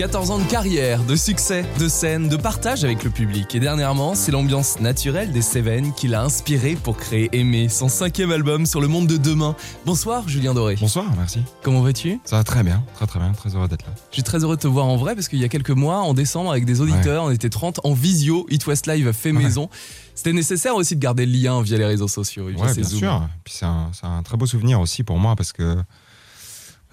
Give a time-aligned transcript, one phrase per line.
[0.00, 3.54] 14 ans de carrière, de succès, de scène, de partage avec le public.
[3.54, 8.32] Et dernièrement, c'est l'ambiance naturelle des Cévennes qui l'a inspiré pour créer Aimer, son cinquième
[8.32, 9.54] album sur le monde de demain.
[9.84, 10.76] Bonsoir Julien Doré.
[10.80, 11.40] Bonsoir, merci.
[11.62, 12.18] Comment vas-tu?
[12.24, 13.92] Ça va très bien, très très bien, très heureux d'être là.
[14.08, 15.98] Je suis très heureux de te voir en vrai parce qu'il y a quelques mois,
[15.98, 19.68] en décembre, avec des auditeurs, on était 30 en visio, It West Live fait maison.
[20.14, 22.48] C'était nécessaire aussi de garder le lien via les réseaux sociaux.
[22.48, 23.28] via Ouais, bien sûr.
[23.44, 25.76] Puis c'est un, c'est un très beau souvenir aussi pour moi parce que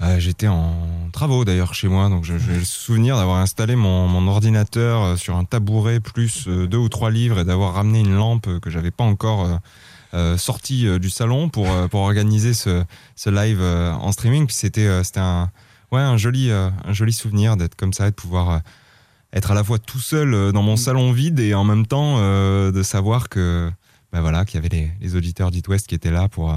[0.02, 0.74] euh, j'étais en
[1.12, 5.36] travaux d'ailleurs chez moi, donc j'ai le souvenir d'avoir installé mon, mon ordinateur euh, sur
[5.36, 8.92] un tabouret plus euh, deux ou trois livres et d'avoir ramené une lampe que j'avais
[8.92, 9.60] pas encore
[10.14, 12.84] euh, sortie du salon pour, pour organiser ce,
[13.16, 14.46] ce live en streaming.
[14.46, 14.88] Puis c'était
[15.18, 15.50] un,
[15.92, 18.62] ouais, un, joli, un joli souvenir d'être comme ça et de pouvoir
[19.34, 22.72] être à la fois tout seul dans mon salon vide et en même temps euh,
[22.72, 23.70] de savoir que
[24.14, 26.56] bah voilà qu'il y avait les, les auditeurs d'It West qui étaient là pour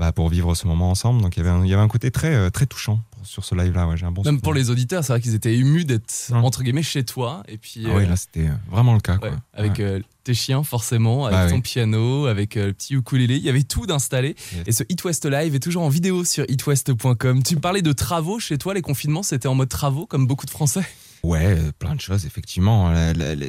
[0.00, 1.88] bah, pour vivre ce moment ensemble donc il y avait un, il y avait un
[1.88, 4.42] côté très euh, très touchant sur ce live là ouais, j'ai un bon Même souvenir.
[4.42, 6.42] pour les auditeurs, c'est vrai qu'ils étaient émus d'être Hum.
[6.42, 7.42] entre guillemets chez toi.
[7.48, 9.30] Et puis, ah oui euh, là c'était euh, vraiment le cas quoi.
[9.52, 9.84] Avec Ouais.
[9.84, 11.60] euh, tes chiens forcément, avec Bah ton oui.
[11.60, 14.36] piano, avec euh, le petit ukulélé, il y avait tout d'installé.
[14.54, 14.62] Yes.
[14.66, 17.42] Et ce It West Live est toujours en vidéo sur itwest.com.
[17.42, 20.46] Tu me parlais de travaux chez toi, les confinements, c'était en mode travaux comme beaucoup
[20.46, 20.82] de Français?
[21.22, 22.90] Ouais, plein de choses, effectivement.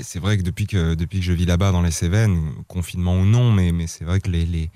[0.03, 3.25] C'est vrai que depuis que, depuis que je vis là-bas dans les Cévennes, confinement ou
[3.25, 4.69] non, mais, mais c'est vrai que les, les,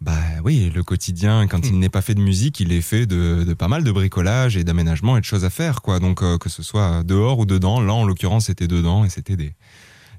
[0.00, 3.44] bah oui, le quotidien, quand il n'est pas fait de musique, il est fait de,
[3.44, 6.00] de pas mal de bricolage et d'aménagement et de choses à faire, quoi.
[6.00, 9.36] Donc, euh, que ce soit dehors ou dedans, là, en l'occurrence, c'était dedans et c'était
[9.36, 9.54] des,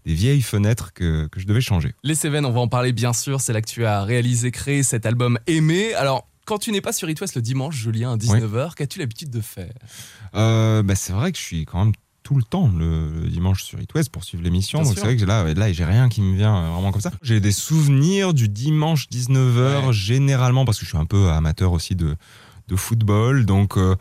[0.06, 1.94] des vieilles fenêtres que, que je devais changer.
[2.04, 4.82] Les Cévennes, on va en parler bien sûr, c'est là que tu as réalisé, créé
[4.82, 5.94] cet album Aimé.
[5.94, 9.30] Alors, quand tu n'es pas sur It West le dimanche, Julien, à 19h, qu'as-tu l'habitude
[9.30, 9.74] de faire?
[10.34, 11.94] Euh, bah, c'est vrai que je suis quand même
[12.28, 14.82] tout le temps le, le dimanche sur It West pour suivre l'émission.
[14.82, 17.12] Donc c'est vrai que là, là j'ai rien qui me vient euh, vraiment comme ça.
[17.22, 19.94] J'ai des souvenirs du dimanche 19h Ouais.
[19.94, 22.18] généralement parce que je suis un peu amateur aussi de,
[22.68, 23.46] de football.
[23.46, 23.96] Donc euh,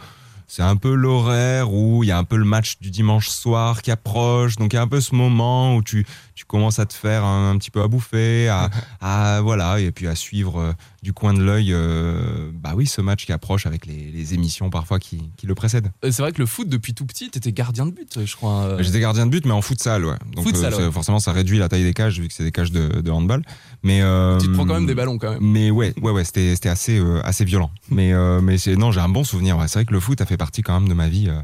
[0.48, 3.80] c'est un peu l'horaire où il y a un peu le match du dimanche soir
[3.80, 4.56] qui approche.
[4.56, 7.22] Donc il y a un peu ce moment où tu, tu commences à te faire
[7.24, 10.72] un, un petit peu à bouffer, à, à- voilà, et puis à suivre euh,
[11.06, 14.70] du coin de l'œil, euh, bah oui, ce match qui approche avec les, les émissions
[14.70, 15.92] parfois qui, qui le précèdent.
[16.04, 18.62] Euh, C'est vrai que le foot, depuis tout petit, t'étais gardien de but, je crois.
[18.64, 18.82] euh.
[18.82, 20.16] J'étais gardien de but, mais en futsal, ouais.
[20.34, 20.90] Donc Futsal, ouais.
[20.90, 23.44] forcément, ça réduit la taille des cages vu que c'est des cages de, de handball.
[23.84, 25.38] Mais euh, Tu te prends quand même des ballons quand même.
[25.42, 27.70] Mais ouais, ouais, ouais, c'était assez euh, assez violent.
[27.88, 29.56] Mais euh, mais non, j'ai un bon souvenir.
[29.58, 29.68] Ouais.
[29.68, 31.40] C'est vrai que le foot a fait partie quand même de ma vie euh,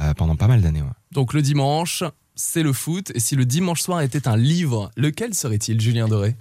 [0.00, 0.82] euh, pendant pas mal d'années.
[0.82, 0.88] Ouais.
[1.12, 2.04] Donc le dimanche,
[2.34, 3.12] c'est le foot.
[3.14, 6.36] Et si le dimanche soir était un livre, lequel serait-il, Julien Doré?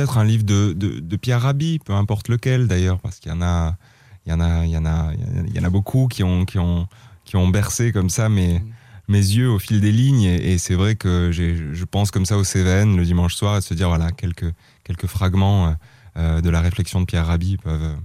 [0.00, 3.42] Peut-être un livre de, de, Pierre Rabhi, peu importe lequel d'ailleurs, parce qu'il y en
[3.42, 3.76] a,
[4.24, 5.12] il y en a, il y en a,
[5.46, 6.88] il y en a beaucoup qui ont qui ont
[7.26, 8.62] qui ont bercé comme ça mes
[9.08, 10.22] mes yeux au fil des lignes.
[10.22, 13.64] Et, c'est vrai que je pense comme ça aux Cévennes le dimanche soir et de
[13.64, 14.50] se dire voilà quelques
[14.84, 15.72] quelques fragments euh,
[16.16, 17.96] euh, de la réflexion de Pierre Rabhi peuvent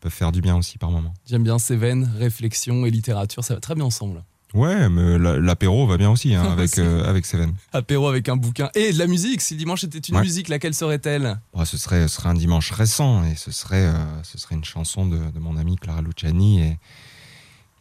[0.00, 1.14] peuvent faire du bien aussi par moment.
[1.26, 4.22] J'aime bien Cévennes, réflexion et littérature, ça va très bien ensemble.
[4.52, 7.54] Ouais, mais la- l'apéro va bien aussi hein, avec euh, avec Cévennes.
[7.72, 9.40] Apéro avec un bouquin et de la musique.
[9.42, 10.22] Si dimanche était une Ouais.
[10.22, 11.38] musique, laquelle serait-elle?
[11.54, 14.64] Bon, ce serait ce serait un dimanche récent et ce serait euh, ce serait une
[14.64, 16.78] chanson de, de mon ami Clara Luciani et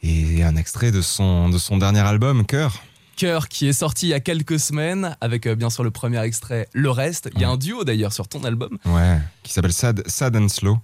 [0.02, 2.82] et un extrait de son de son dernier album Cœur.
[3.18, 6.22] Cœur qui est sorti il y a quelques semaines avec euh, bien sûr le premier
[6.24, 7.30] extrait Le Reste.
[7.36, 7.54] Il y a Ouais.
[7.56, 8.78] un duo d'ailleurs sur ton album.
[8.86, 10.78] Ouais, qui s'appelle Sad, Sad and Slow,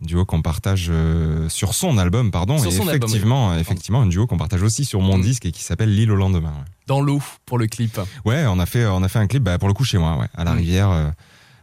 [0.00, 4.26] duo qu'on partage euh, sur son album, pardon, Sur et album, effectivement, effectivement, un duo
[4.26, 5.22] qu'on partage aussi sur mon Mm.
[5.22, 6.54] disque et qui s'appelle L'île au lendemain.
[6.86, 8.00] Dans l'eau pour le clip.
[8.24, 10.16] Ouais, on a fait, on a fait un clip, bah, pour le coup chez moi,
[10.18, 10.56] ouais, à la Mm.
[10.58, 11.10] rivière, euh,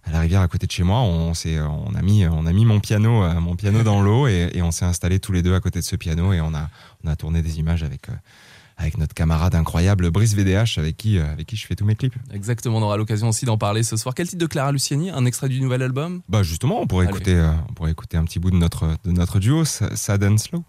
[0.05, 0.99] à la rivière à côté de chez moi.
[1.01, 4.27] On s'est, on a mis, on a mis mon piano, euh, mon piano dans l'eau
[4.27, 6.53] et, et on s'est installé tous les deux à côté de ce piano et on
[6.53, 6.69] a,
[7.03, 8.03] on a tourné des images avec.
[8.77, 11.95] Avec notre camarade incroyable Brice VDH avec qui, euh, avec qui je fais tous mes
[11.95, 12.13] clips.
[12.31, 14.13] Exactement, on aura l'occasion aussi d'en parler ce soir.
[14.15, 16.21] Quel titre de Clara Luciani Un extrait du nouvel album?
[16.29, 17.15] Bah justement, on pourrait Allez.
[17.15, 20.23] écouter, euh, on pourrait écouter un petit bout de notre, de notre duo, Sa- Sad
[20.23, 20.63] and Slow.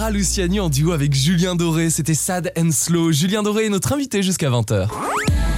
[0.00, 3.12] Clara Luciani en duo avec Julien Doré, c'était Sad and Slow.
[3.12, 4.88] Julien Doré est notre invité jusqu'à 20h.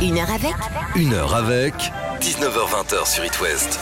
[0.03, 0.55] Une heure avec
[0.97, 1.75] Une heure avec
[2.21, 3.79] 19h20 sur It West.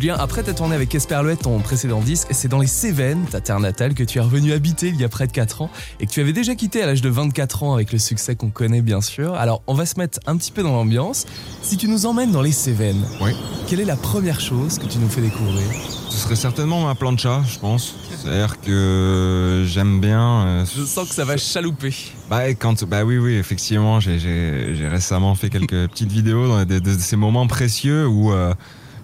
[0.00, 3.40] Julien, après t'as tourné avec Esperluette ton précédent disque, et c'est dans les Cévennes, ta
[3.40, 6.06] terre natale, que tu es revenu habiter il y a près de 4 ans, et
[6.06, 8.80] que tu avais déjà quitté à l'âge de 24 ans avec le succès qu'on connaît
[8.80, 9.34] bien sûr.
[9.34, 11.26] Alors on va se mettre un petit peu dans l'ambiance.
[11.62, 13.32] Si tu nous emmènes dans les Cévennes, Oui.
[13.66, 15.64] quelle est la première chose que tu nous fais découvrir?
[16.10, 17.96] Ce serait certainement ma plancha, je pense.
[18.22, 20.46] C'est-à-dire que j'aime bien.
[20.46, 21.92] euh, Je sens que ça va chalouper.
[22.30, 26.98] Bah, quand, bah oui, oui, effectivement, j'ai- récemment fait quelques petites vidéos dans de, de
[26.98, 28.54] ces moments précieux où euh,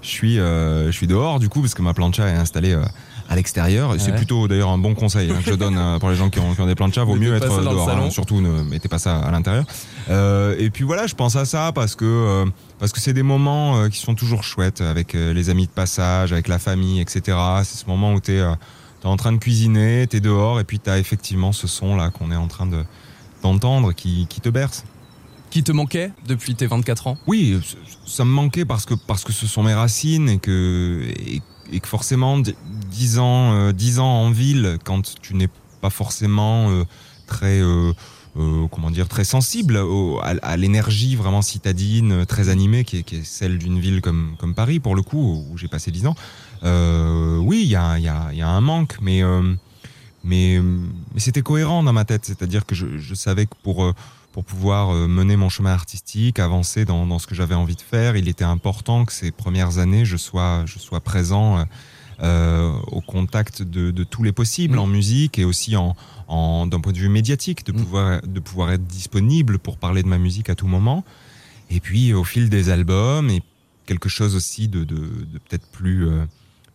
[0.05, 2.85] je suis, euh, je suis dehors, du coup, parce que ma plancha est installée euh,
[3.29, 3.95] à l'extérieur.
[3.99, 6.39] C'est plutôt d'ailleurs un bon conseil hein, que je donne euh, pour les gens qui
[6.39, 7.05] ont, qui ont des planchas.
[7.05, 9.65] Vaut mieux être dehors, hein, surtout ne mettez pas ça à l'intérieur.
[10.11, 12.45] Euh, et puis voilà, je pense à ça parce que euh,
[12.79, 16.49] parce que c'est des moments qui sont toujours chouettes avec les amis de passage, avec
[16.49, 17.39] la famille, etc.
[17.63, 18.53] C'est ce moment où t'es euh,
[19.01, 22.31] t'es en train de cuisiner, t'es dehors et puis t'as effectivement ce son là qu'on
[22.31, 22.85] est en train de
[23.43, 24.85] d'entendre qui, qui te berce.
[25.55, 27.19] Qui te manquait depuis tes 24 ans?
[27.29, 27.77] Oui, c-
[28.09, 31.01] ça me manquait parce que parce que ce sont mes racines et que
[31.71, 32.57] et, que forcément d-
[32.91, 35.49] dix ans euh, dix ans en ville quand tu n'es
[35.81, 36.83] pas forcément euh,
[37.29, 37.93] très euh,
[38.37, 39.81] euh, comment dire très sensible
[40.25, 44.57] à, à l'énergie vraiment citadine euh, très animée qui est, celle d'une ville comme comme
[44.57, 46.17] Paris pour le coup où j'ai passé dix ans.
[46.65, 48.03] Euh, oui, il y a y
[48.37, 49.55] y a un manque mais euh,
[50.25, 50.59] mais,
[51.19, 53.93] c'était cohérent dans ma tête, c'est-à-dire que je, savais que pour, euh,
[54.35, 57.81] pour pouvoir euh, mener mon chemin artistique, avancer dans, dans ce que j'avais envie de
[57.81, 61.65] faire, il était important que ces premières années, je sois, je sois présent euh,
[62.21, 65.95] euh, au contact de, de tous les possibles en musique et aussi en,
[66.27, 67.77] en, d'un point de vue médiatique, de Mm.
[67.77, 71.05] pouvoir, de pouvoir être disponible pour parler de ma musique à tout moment.
[71.71, 73.41] Et puis au fil des albums, et
[73.87, 76.09] quelque chose aussi de, de, de peut-être plus...
[76.09, 76.25] euh,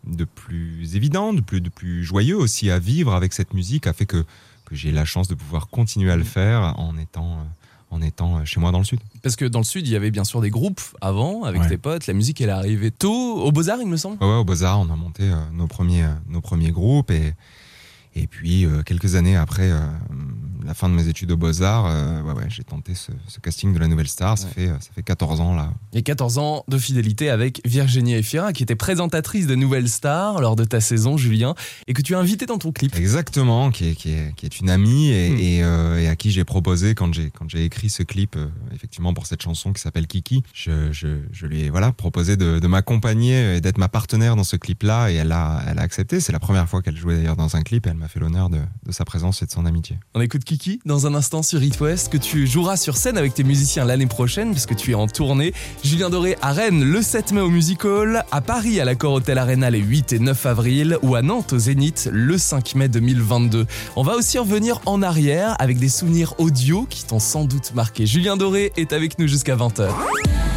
[0.07, 3.91] de plus évident, de plus, de plus joyeux aussi à vivre avec cette musique a
[3.91, 4.23] fait que,
[4.69, 7.43] que j'ai la chance de pouvoir continuer à le faire en étant, euh,
[7.91, 8.99] en étant chez moi dans le sud.
[9.23, 11.67] Parce que dans le sud, il y avait bien sûr des groupes avant, avec Ouais.
[11.69, 12.05] tes potes.
[12.07, 14.23] La musique, elle est arrivée tôt, au Beaux-Arts, il me semble.
[14.23, 17.33] Ouais, ouais, au Beaux-Arts, on a monté euh, nos, premiers, euh, nos premiers groupes et,
[18.15, 19.79] et puis euh, quelques années après, euh,
[20.69, 23.73] la fin de mes études aux Beaux-Arts, euh, ouais, ouais, j'ai tenté ce, ce casting
[23.73, 24.37] de la Nouvelle Star.
[24.37, 24.53] Ça, Ouais.
[24.53, 25.73] fait, ça fait 14 ans là.
[25.93, 30.55] Et 14 ans de fidélité avec Virginie Efira, qui était présentatrice de Nouvelle Star lors
[30.55, 31.55] de ta saison, Julien,
[31.87, 32.95] et que tu as invité dans ton clip.
[32.95, 35.37] Exactement, qui est, qui est, qui est une amie et, Hmm.
[35.39, 38.47] et, euh, et à qui j'ai proposé quand j'ai quand j'ai écrit ce clip, euh,
[38.75, 42.59] effectivement pour cette chanson qui s'appelle Kiki, je, je, je lui ai voilà proposé de,
[42.59, 46.19] de m'accompagner et d'être ma partenaire dans ce clip-là et elle a elle a accepté.
[46.19, 48.49] C'est la première fois qu'elle jouait d'ailleurs dans un clip et elle m'a fait l'honneur
[48.51, 49.97] de, de sa présence et de son amitié.
[50.13, 53.33] On écoute Kiki dans un instant sur It West, que tu joueras sur scène avec
[53.33, 55.53] tes musiciens l'année prochaine, puisque tu es en tournée.
[55.83, 59.37] Julien Doré à Rennes le 7 mai au Music Hall, à Paris à l'Accor Hotel
[59.37, 63.65] Arena les 8 et 9 avril, ou à Nantes au Zénith le 5 mai 2022.
[63.95, 68.05] On va aussi revenir en arrière avec des souvenirs audio qui t'ont sans doute marqué.
[68.05, 69.89] Julien Doré est avec nous jusqu'à 20h.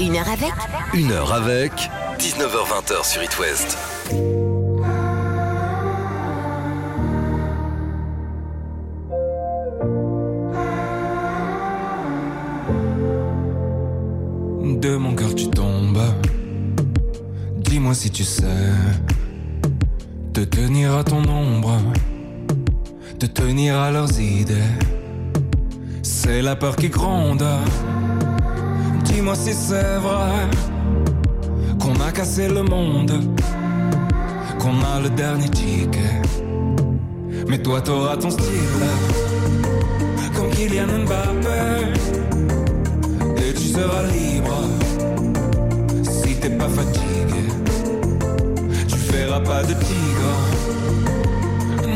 [0.00, 0.52] Une heure avec
[0.94, 1.72] Une heure avec
[2.18, 4.41] 19h20 sur It West.
[14.80, 16.02] De mon cœur tu tombes.
[17.58, 18.72] Dis-moi si tu sais
[20.32, 21.78] te tenir à ton ombre,
[23.18, 24.72] te tenir à leurs idées.
[26.02, 27.44] C'est la peur qui gronde.
[29.04, 30.48] Dis-moi si c'est vrai
[31.80, 33.12] qu'on a cassé le monde,
[34.58, 36.22] qu'on a le dernier ticket.
[37.48, 38.86] Mais toi t'auras ton style,
[40.34, 42.31] comme Kylian Mbappé
[43.72, 44.58] seras libre
[46.02, 47.44] si t'es pas fatigué.
[48.88, 50.32] Tu feras pas de tigre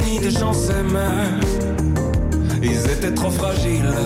[0.04, 1.26] ni de gens s'aimer.
[2.62, 3.99] Ils étaient trop fragiles,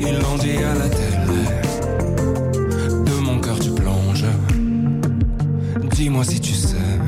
[0.00, 1.44] ils l'ont dit à la télé.
[3.08, 4.30] De mon cœur tu plonges.
[5.94, 6.98] Dis-moi si tu sais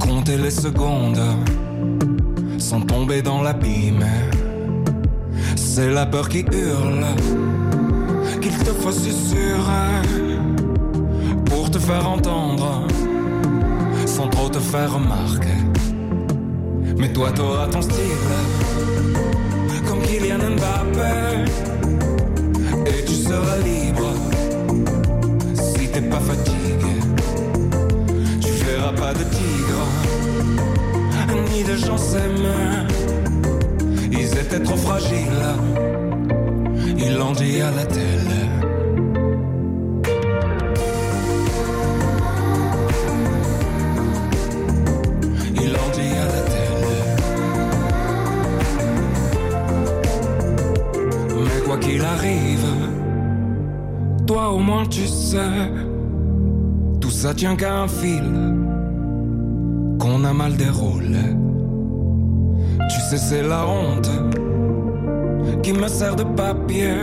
[0.00, 1.22] compter les secondes
[2.58, 4.06] sans tomber dans l'abîme.
[5.74, 7.06] C'est la peur qui hurle,
[8.42, 10.02] qu'il te faut susurrer
[11.46, 12.86] pour te faire entendre,
[14.04, 15.56] sans trop te faire remarquer.
[16.98, 18.34] Mais toi t'auras ton style,
[19.88, 21.50] comme Kylian Mbappé,
[22.84, 24.12] et tu seras libre
[25.54, 26.96] si t'es pas fatigué.
[28.42, 29.86] Tu feras pas de tigre,
[31.50, 33.01] ni de gens s'aimer.
[37.04, 37.84] Ils l'ont dit à la
[51.64, 52.66] quoi qu'il arrive,
[54.26, 55.38] toi au moins tu sais,
[57.00, 58.24] tout ça tient qu'à un fil
[59.98, 61.24] qu'on a mal déroulé.
[62.90, 64.10] Tu sais, c'est la honte
[65.72, 66.94] me sert de papier.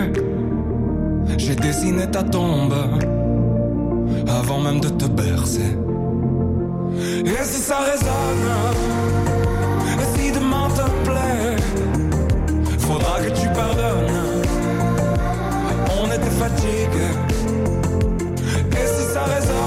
[1.38, 2.74] J'ai dessiné ta tombe
[4.28, 5.78] avant même de te bercer.
[7.26, 8.50] Et si ça résonne,
[10.00, 11.56] et si demain te plaît,
[12.80, 14.44] faudra que tu pardonnes.
[16.02, 17.16] On était fatigués.
[18.72, 19.59] Et si ça résonne,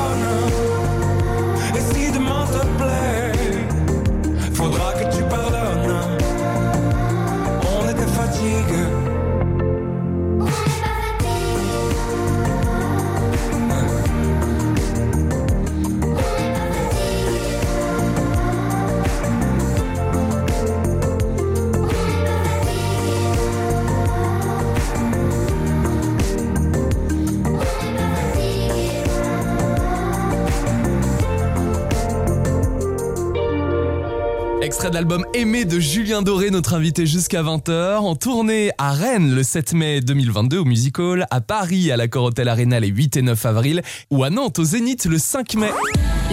[34.83, 39.33] Extrait de l'album Aimé de Julien Doré, notre invité jusqu'à 20h, en tournée à Rennes
[39.33, 43.19] le 7 mai 2022 au Music Hall, à Paris à l'Accor Hotel Arena les 8
[43.19, 45.71] et 9 avril, ou à Nantes au Zénith le 5 mai.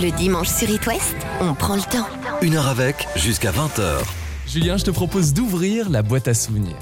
[0.02, 2.08] Le dimanche sur It West, on prend le temps.
[2.42, 4.00] Une heure avec jusqu'à 20h.
[4.48, 6.76] Julien, je te propose d'ouvrir la boîte à souvenirs.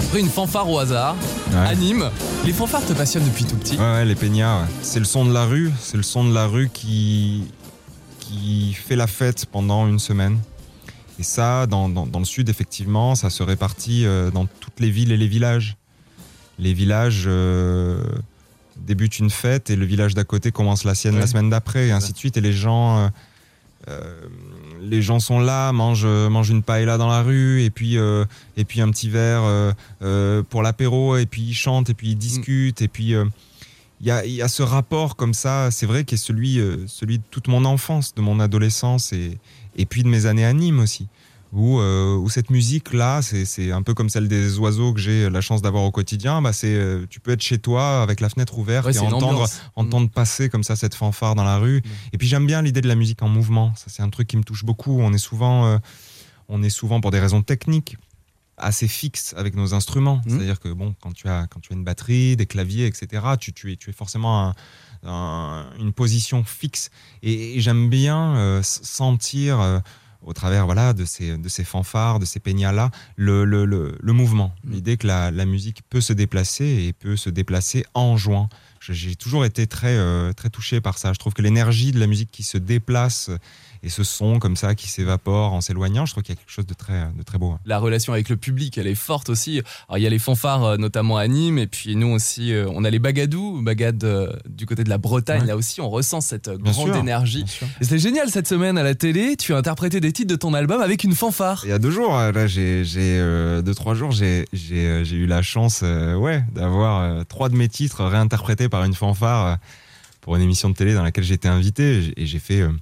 [0.00, 1.14] Après une fanfare au hasard,
[1.52, 1.76] Ouais.
[1.76, 2.10] Nîmes.
[2.44, 3.76] Les fanfares te passionnent depuis tout petit.
[3.76, 4.68] Ouais, ouais, les peignards, ouais.
[4.82, 7.44] c'est le son de la rue, c'est le son de la rue qui,
[8.20, 10.38] qui fait la fête pendant une semaine.
[11.18, 14.90] Et ça, dans, dans- dans le sud, effectivement, ça se répartit euh, dans toutes les
[14.90, 15.76] villes et les villages.
[16.58, 18.02] Les villages euh,
[18.76, 21.20] débutent une fête et le village d'à côté commence la sienne Ouais.
[21.20, 22.36] la semaine d'après, et ainsi de suite.
[22.36, 23.08] Et les gens, euh,
[23.88, 24.14] euh,
[24.88, 28.24] les gens sont là, mangent, mangent une paella dans la rue, et puis, euh,
[28.56, 32.08] et puis un petit verre euh, euh, pour l'apéro, et puis ils chantent, et puis
[32.10, 33.14] ils discutent, et puis.
[33.14, 33.24] euh,
[34.02, 36.84] il y a, y a ce rapport comme ça, c'est vrai, qui est celui, euh,
[36.86, 39.38] celui de toute mon enfance, de mon adolescence et,
[39.74, 41.06] et puis de mes années à Nîmes aussi.
[41.52, 45.30] Où, euh, où cette musique-là, c'est c'est un peu comme celle des oiseaux que j'ai
[45.30, 46.42] la chance d'avoir au quotidien.
[46.42, 48.98] Bah, c'est, euh, tu peux être chez toi avec la fenêtre ouverte Ouais, et
[49.76, 51.82] entendre, passer comme ça cette fanfare dans la rue.
[52.12, 53.72] Et puis j'aime bien l'idée de la musique en mouvement.
[53.76, 55.00] Ça, c'est un truc qui me touche beaucoup.
[55.00, 55.78] On est souvent, euh,
[56.48, 57.96] on est souvent pour des raisons techniques
[58.58, 60.20] assez fixes avec nos instruments.
[60.26, 60.32] Mhm.
[60.32, 63.52] C'est-à-dire que bon, quand tu as quand tu as une batterie, des claviers, etc., tu,
[63.52, 64.54] tu es tu es forcément un-
[65.04, 66.90] un- une position fixe.
[67.22, 69.82] Et, et j'aime bien sentir
[70.22, 73.96] au travers voilà de ces de ces fanfares, de ces peignas là, le, le, le,
[74.00, 74.54] le mouvement.
[74.64, 74.72] Mhm.
[74.72, 78.48] L'idée que la, la musique peut se déplacer et peut se déplacer en jouant.
[78.92, 81.12] J'ai toujours été très, euh, très touché par ça.
[81.12, 83.30] Je trouve que l'énergie de la musique qui se déplace
[83.82, 86.50] et ce son comme ça qui s'évapore en s'éloignant, je trouve qu'il y a quelque
[86.50, 87.50] chose de très, de très beau.
[87.52, 87.60] hein.
[87.66, 89.60] La relation avec le public, elle est forte aussi.
[89.88, 92.66] Alors, il y a les fanfares, euh, notamment à Nîmes, et puis nous aussi, euh,
[92.74, 95.42] on a les bagadous, bagades euh, du côté de la Bretagne.
[95.42, 95.46] Ouais.
[95.48, 97.44] Là aussi, on ressent cette Bien grande sûr, énergie.
[97.80, 99.36] c'était génial cette semaine à la télé.
[99.36, 101.60] Tu as interprété des titres de ton album avec une fanfare.
[101.64, 105.16] Il y a deux jours, là, j'ai, j'ai euh, deux trois jours, j'ai, j'ai, j'ai
[105.16, 109.56] eu la chance, ouais, d'avoir trois de mes titres réinterprétés par une fanfare euh,
[110.20, 112.72] pour une émission de télé dans laquelle j'étais invité, et j'ai- fait, euh,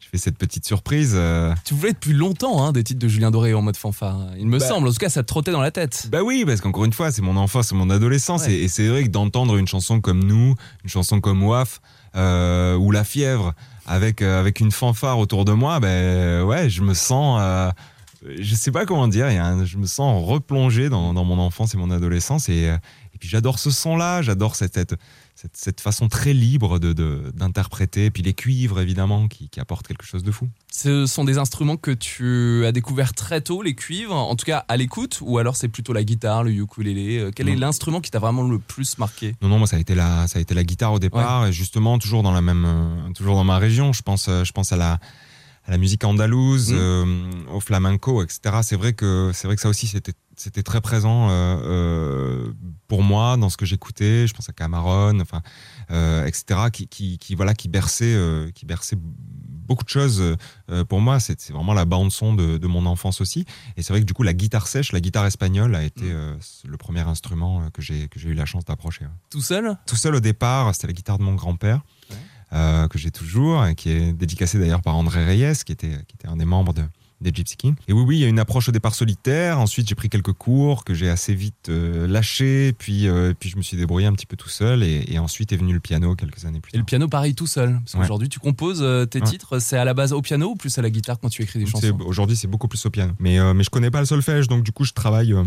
[0.00, 1.12] j'ai fait cette petite surprise.
[1.14, 4.18] euh, Tu voulais depuis longtemps hein, des titres de Julien Doré en mode fanfare.
[4.38, 4.66] Il me Bah.
[4.66, 4.88] semble.
[4.88, 6.08] En tout cas, ça te trottait dans la tête.
[6.10, 8.46] Bah oui, parce qu'encore une fois, c'est mon enfance, c'est mon adolescence.
[8.46, 8.54] Ouais.
[8.54, 11.80] Et, et c'est vrai que d'entendre une chanson comme Nous, une chanson comme Waf,
[12.14, 13.52] euh, ou La Fièvre,
[13.86, 17.38] avec, euh, avec une fanfare autour de moi, ben ouais, je me sens.
[17.42, 17.70] euh,
[18.40, 21.24] je sais pas comment dire, il y a un- je me sens replongé dans, dans
[21.24, 22.48] mon enfance et mon adolescence.
[22.48, 24.94] Et, et puis j'adore ce son-là, j'adore cette, cette,
[25.38, 28.06] cette, cette façon très libre de- de- d'interpréter.
[28.06, 30.48] Et puis les cuivres, évidemment, qui, qui apportent quelque chose de fou.
[30.72, 34.64] Ce sont des instruments que tu as découvert très tôt, les cuivres, en tout cas
[34.68, 37.18] à l'écoute, ou alors c'est plutôt la guitare, le ukulélé.
[37.18, 39.36] Euh, Quel est l'instrument qui t'a vraiment le plus marqué?
[39.42, 41.52] Non, non, moi ça a été la, ça a été la guitare au départ, et
[41.52, 43.92] justement toujours dans la même, euh, toujours dans ma région.
[43.92, 44.92] Je pense, euh, je pense à la,
[45.66, 46.76] à la musique andalouse, Mm.
[46.78, 47.04] euh,
[47.52, 48.40] au flamenco, etc.
[48.62, 51.32] C'est vrai que, c'est vrai que ça aussi c'était, c'était très présent euh,
[51.64, 52.52] euh,
[52.88, 54.26] pour moi dans ce que j'écoutais.
[54.26, 55.40] Je pense à Cameron, enfin,
[55.90, 56.60] euh, etc.
[56.72, 58.16] Qui, qui, qui, voilà, qui berçait,
[58.54, 60.22] qui berçait beaucoup de choses
[60.88, 61.18] pour moi.
[61.20, 63.44] C'est, vraiment la bande son de, de mon enfance aussi.
[63.76, 66.36] Et c'est vrai que du coup la guitare sèche, la guitare espagnole a été Mm.
[66.68, 69.04] le premier instrument que j'ai, que j'ai eu la chance d'approcher.
[69.04, 69.76] ouais Tout seul?
[69.86, 71.80] Tout seul au départ, c'était la guitare de mon grand-père,
[72.52, 72.86] Ouais.
[72.88, 76.28] que j'ai toujours, et qui est dédicacée d'ailleurs par André Reyes, qui était, qui était
[76.28, 76.84] un des membres de,
[77.20, 77.74] des Gypsy Kings.
[77.88, 79.58] Et oui, oui, il y a une approche au départ solitaire.
[79.58, 82.72] Ensuite, j'ai pris quelques cours que j'ai assez vite euh, lâchés.
[82.76, 84.82] Puis, euh, puis, je me suis débrouillé un petit peu tout seul.
[84.82, 86.86] Et, et ensuite est venu le piano quelques années plus Et le tard.
[86.86, 87.78] piano, pareil, tout seul.
[87.80, 88.00] Parce Ouais.
[88.00, 89.26] qu'aujourd'hui, tu composes euh, tes Ouais.
[89.26, 91.58] titres, c'est à la base au piano ou plus à la guitare quand tu écris
[91.58, 91.98] des chansons?
[92.04, 93.12] Aujourd'hui, c'est beaucoup plus au piano.
[93.18, 95.42] Mais, euh, mais je connais pas le solfège, donc du coup, je travaille, euh,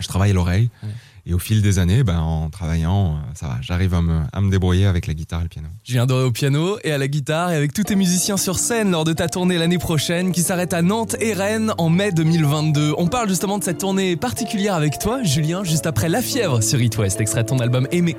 [0.00, 0.70] je travaille à l'oreille.
[0.82, 0.88] Ouais.
[1.24, 4.40] Et au fil des années, ben, en travaillant, euh, ça va, j'arrive à me, à
[4.40, 5.68] me débrouiller avec la guitare et le piano.
[5.84, 8.90] Julien Doré au piano et à la guitare et avec tous tes musiciens sur scène
[8.90, 12.94] lors de ta tournée l'année prochaine qui s'arrête à Nantes et Rennes en mai 2022.
[12.98, 16.80] On parle justement de cette tournée particulière avec toi, Julien, juste après La Fièvre sur
[16.82, 18.16] It West, extrait ton album Aimé.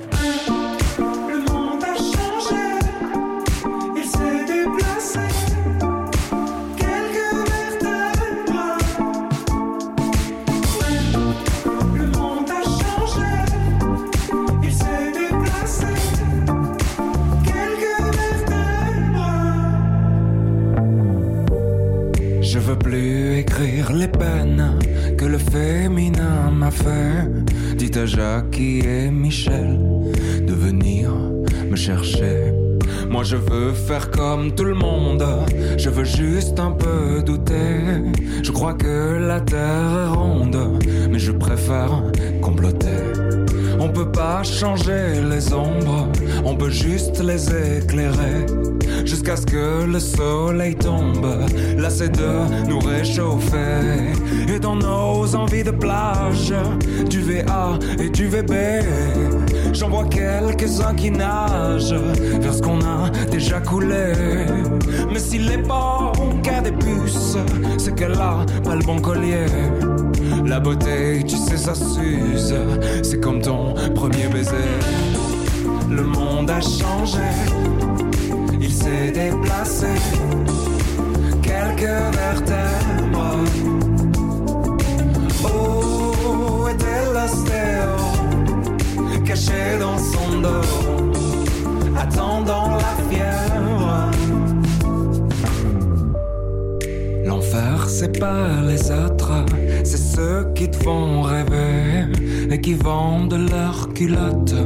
[23.24, 24.78] Écrire les peines
[25.16, 27.28] que le féminin m'a fait.
[27.76, 29.78] Dites à Jackie et Michel
[30.46, 31.10] de venir
[31.70, 32.52] me chercher.
[33.08, 35.24] Moi je veux faire comme tout le monde,
[35.78, 37.80] je veux juste un peu douter.
[38.42, 40.58] Je crois que la terre est ronde,
[41.10, 42.02] mais je préfère
[42.42, 43.02] comploter.
[43.78, 46.08] On peut pas changer les ombres,
[46.44, 47.44] on peut juste les
[47.78, 48.46] éclairer.
[49.04, 51.26] Jusqu'à ce que le soleil tombe,
[51.76, 54.12] lassé de nous réchauffer.
[54.48, 56.52] Et dans nos envies de plage,
[57.08, 58.52] du VA et du VB,
[59.72, 61.94] j'en vois quelques-uns qui nagent
[62.40, 64.12] vers ce qu'on a déjà coulé.
[65.12, 66.12] Mais s'il est bon
[66.42, 67.36] qu'à des puces,
[67.78, 69.46] c'est qu'elle a pas le bon collier.
[70.46, 72.54] La beauté, tu sais, ça s'use,
[73.02, 74.50] c'est comme ton premier baiser.
[75.90, 77.18] Le monde a changé,
[78.74, 79.92] s'est déplacé.
[81.42, 83.38] Quelques vertèbres.
[85.44, 87.92] Où était l'ostéo,
[89.24, 90.68] caché dans son dos,
[92.02, 94.10] attendant la fièvre?
[97.26, 99.36] L'enfer, c'est pas les autres,
[99.84, 102.06] c'est ceux qui te font rêver
[102.50, 104.56] et qui vendent leurs culottes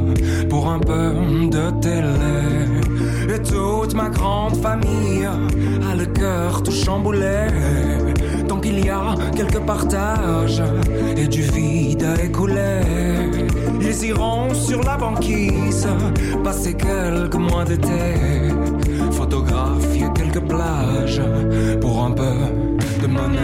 [0.49, 1.13] pour un peu
[1.55, 2.48] de télé.
[3.89, 7.47] Toute ma grande famille a le cœur tout chamboulé.
[8.47, 10.61] Tant qu'il y a quelques partages
[11.17, 12.81] et du vide à écouler,
[13.81, 15.87] ils iront sur la banquise
[16.43, 18.51] passer quelques mois d'été,
[19.09, 21.23] photographier quelques plages
[21.81, 22.35] pour un peu
[23.01, 23.39] de monnaie.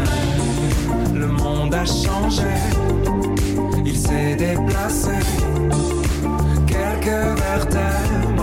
[1.15, 2.53] Le monde a changé,
[3.83, 5.09] il s'est déplacé.
[6.67, 8.34] Quelques vertèbres.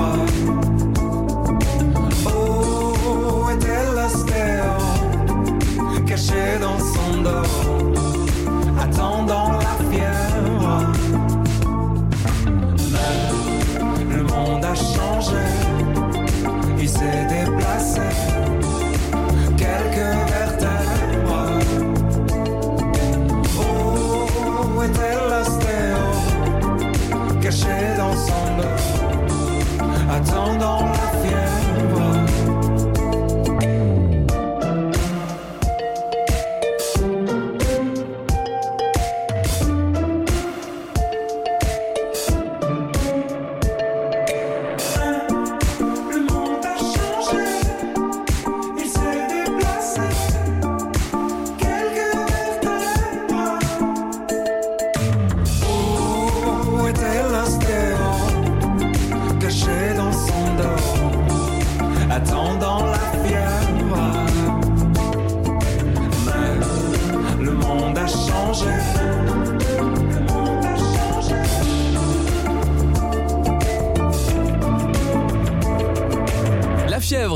[6.22, 7.71] Caché dans son dos,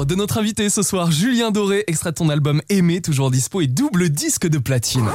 [0.06, 3.66] de notre invité ce soir, Julien Doré, extrait de ton album Aimé, toujours dispo et
[3.66, 5.08] double disque de platine.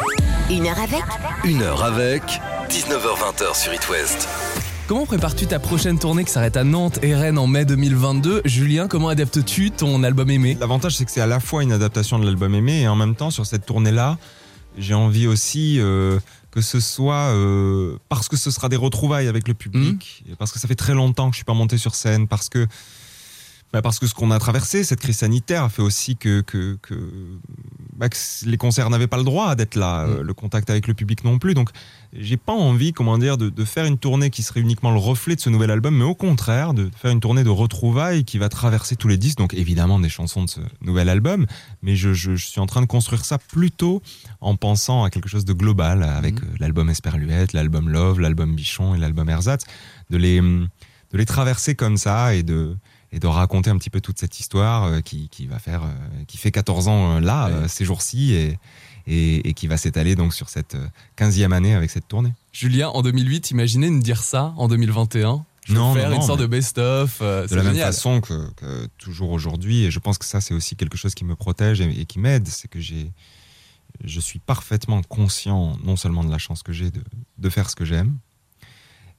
[0.50, 1.02] Une heure avec
[1.46, 2.22] Une heure avec
[2.70, 4.28] 19h20 sur It West.
[4.88, 8.90] Comment prépares-tu ta prochaine tournée qui s'arrête à Nantes et Rennes en mai 2022 Julien,
[8.90, 10.58] comment adaptes-tu ton album Aimé?
[10.60, 13.16] L'avantage, c'est que c'est à la fois une adaptation de l'album Aimé et en même
[13.16, 14.18] temps, sur cette tournée-là,
[14.78, 16.20] j'ai envie aussi euh,
[16.52, 20.52] que ce soit euh, parce que ce sera des retrouvailles avec le public, et parce
[20.52, 22.68] que ça fait très longtemps que je suis pas monté sur scène, parce que
[23.74, 26.78] bah, parce que ce qu'on a traversé, cette crise sanitaire, a fait aussi que, que,
[26.82, 26.96] que,
[27.96, 30.94] bah, que les concerts n'avaient pas le droit d'être là, euh, le contact avec le
[30.94, 31.54] public non plus.
[31.54, 31.70] Donc,
[32.14, 35.36] j'ai pas envie, comment dire, de, de faire une tournée qui serait uniquement le reflet
[35.36, 38.50] de ce nouvel album, mais au contraire, de faire une tournée de retrouvailles qui va
[38.50, 39.38] traverser tous les disques.
[39.38, 41.46] Donc, évidemment, des chansons de ce nouvel album,
[41.82, 44.02] mais je, je, je suis en train de construire ça plutôt
[44.42, 46.50] en pensant à quelque chose de global, avec Mhm.
[46.50, 49.64] euh, l'album Esperluette, l'album Love, l'album Bichon et l'album Ersatz,
[50.10, 50.68] de les, de
[51.18, 52.76] les traverser comme ça et de
[53.12, 56.24] et de raconter un petit peu toute cette histoire euh, qui, qui va faire euh,
[56.28, 57.68] qui fait 14 ans euh, là Ouais.
[57.68, 58.58] ces jours-ci et,
[59.08, 62.34] et, et qui va s'étaler donc sur cette euh, 15e année avec cette tournée.
[62.54, 66.40] Julien, en 2008, imaginez nous dire ça en 2021 Je Non, faire non, une sorte
[66.40, 67.20] de best-of.
[67.22, 70.54] euh, De la même façon que, que toujours aujourd'hui et je pense que ça c'est
[70.54, 73.12] aussi quelque chose qui me protège et, et qui m'aide, c'est que j'ai
[74.06, 77.02] je suis parfaitement conscient non seulement de la chance que j'ai de,
[77.38, 78.18] de faire ce que j'aime,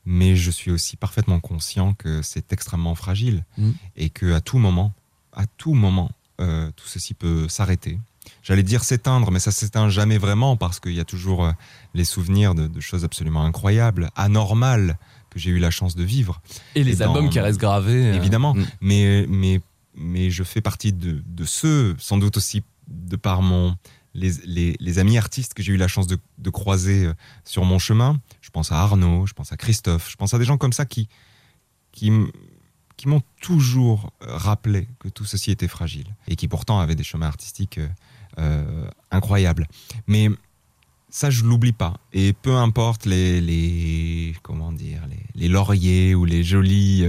[0.05, 3.75] mais je suis aussi parfaitement conscient que c'est extrêmement fragile Mhm.
[3.97, 4.93] et que à tout moment,
[5.33, 6.11] à tout moment,
[6.41, 7.99] euh, tout ceci peut s'arrêter.
[8.43, 11.53] J'allais dire s'éteindre, mais ça s'éteint jamais vraiment parce qu'il y a toujours euh,
[11.95, 14.99] les souvenirs de, de choses absolument incroyables, anormales
[15.31, 16.41] que j'ai eu la chance de vivre.
[16.75, 18.09] Et les Et dans- albums qui restent gravés.
[18.11, 18.55] euh, Évidemment.
[18.55, 18.67] mm.
[18.81, 19.61] Mais, mais,
[19.97, 23.77] mais je fais partie de, de ceux, sans doute aussi de par mon,
[24.15, 28.21] les, les, amis artistes que j'ai eu la chance de, croiser euh, sur mon chemin.
[28.41, 30.85] Je pense à Arnaud, je pense à Christophe, je pense à des gens comme ça
[30.85, 31.09] qui,
[31.93, 32.13] qui,
[32.97, 37.05] qui m'ont toujours euh, rappelé que tout ceci était fragile et qui pourtant avaient des
[37.05, 37.81] chemins artistiques
[38.39, 39.67] euh, incroyables.
[40.07, 40.29] Mais
[41.09, 41.99] ça, je l'oublie pas.
[42.13, 47.05] Et peu importe les, les comment dire, les, les lauriers ou les jolis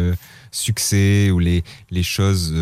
[0.52, 2.54] succès ou les, les choses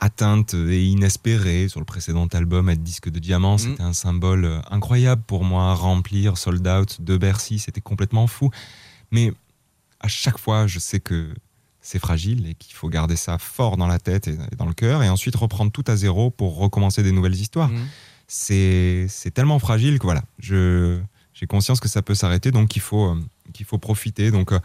[0.00, 1.68] atteintes et inespérées.
[1.68, 5.74] Sur le précédent album, être disque de diamant, c'était un symbole euh, incroyable pour moi.
[5.74, 8.50] Remplir sold out de Bercy, c'était complètement fou.
[9.10, 9.32] Mais
[10.00, 11.32] à chaque fois, je sais que
[11.82, 15.02] c'est fragile et qu'il faut garder ça fort dans la tête et dans le cœur
[15.02, 17.86] et ensuite reprendre tout à zéro pour recommencer des nouvelles histoires Mm.
[18.26, 20.98] c'est tellement fragile que voilà, je
[21.32, 23.20] j'ai conscience que ça peut s'arrêter, donc il faut euh,
[23.52, 24.30] qu'il faut profiter.
[24.30, 24.58] Donc euh,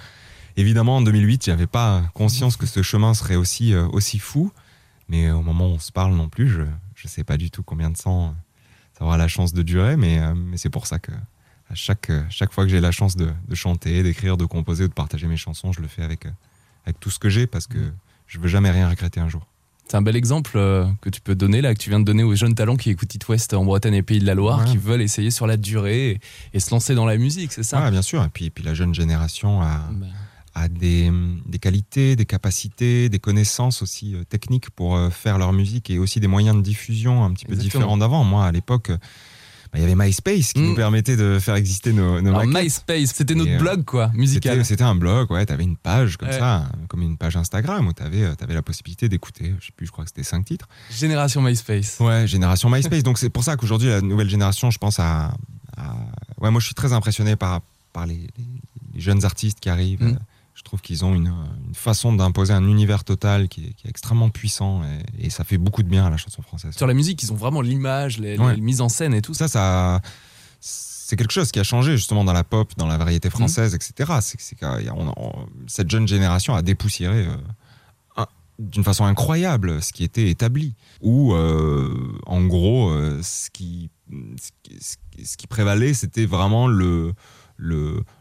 [0.58, 4.52] évidemment en 2008, j'avais pas conscience que ce chemin serait aussi aussi fou,
[5.10, 6.62] mais au moment où on se parle non plus, je
[6.96, 8.32] je sais pas du tout combien de temps euh,
[8.98, 11.12] ça aura la chance de durer, mais euh, mais c'est pour ça que
[11.70, 14.86] à chaque euh, chaque fois que j'ai la chance de, de chanter, d'écrire, de composer
[14.86, 16.26] ou de partager mes chansons, je le fais avec
[16.86, 17.91] avec tout ce que j'ai parce que
[18.28, 19.46] je veux jamais rien regretter un jour.
[19.88, 20.54] C'est un bel exemple
[21.02, 23.13] que tu peux donner là, que tu viens de donner aux jeunes talents qui écoutent
[23.13, 24.65] It West en Bretagne et Pays de la Loire, Ouais.
[24.65, 26.20] qui veulent essayer sur la durée et,
[26.54, 27.84] et se lancer dans la musique, c'est ça?
[27.84, 28.24] Ouais, bien sûr.
[28.24, 30.08] Et puis, et puis la jeune génération a, Bah,
[30.58, 31.12] a des,
[31.46, 36.00] des qualités, des capacités, des connaissances aussi euh, techniques pour euh, faire leur musique et
[36.00, 37.80] aussi des moyens de diffusion un petit peu Exactement.
[37.84, 38.24] différents d'avant.
[38.24, 38.98] Moi, à l'époque, euh,
[39.74, 40.65] bah, il y avait MySpace qui Mm.
[40.68, 42.46] nous permettait de faire exister nos, nos Alors.
[42.46, 44.63] MySpace, c'était notre euh, blog quoi, musical.
[44.63, 46.39] C'était un blog, ouais, t'avais une page comme Ouais.
[46.39, 49.91] ça, comme une page Instagram où t'avais t'avais la possibilité d'écouter, je sais plus, je
[49.91, 50.70] crois que c'était cinq titres.
[50.89, 51.98] Génération MySpace.
[52.00, 53.04] Ouais, génération MySpace.
[53.04, 55.34] Donc c'est pour ça qu'aujourd'hui la nouvelle génération, je pense à,
[55.76, 55.96] à-
[56.39, 57.60] ouais, moi je suis très impressionné par
[57.91, 58.62] par les, les-
[58.94, 60.02] les jeunes artistes qui arrivent.
[60.04, 60.18] Mm.
[60.56, 61.34] Je trouve qu'ils ont une,
[61.68, 64.82] une façon d'imposer un univers total qui est, qui est extrêmement puissant
[65.20, 66.76] et, et ça fait beaucoup de bien à la chanson française.
[66.76, 68.56] Sur la musique, ils ont vraiment l'image, les, Ouais.
[68.56, 69.48] les mises en scène et tout ça.
[69.48, 70.02] ça,
[70.62, 74.12] c'est quelque chose qui a changé justement dans la pop, dans la variété française, etc.
[74.22, 74.58] C'est c'est
[74.91, 77.36] on- on- cette jeune génération a dépoussiéré euh,
[78.18, 80.74] un- d'une façon incroyable ce qui était établi.
[81.02, 86.26] Ou euh, en gros, euh, ce qui, ce qui, ce qui- ce qui prévalait, c'était
[86.26, 87.13] vraiment le-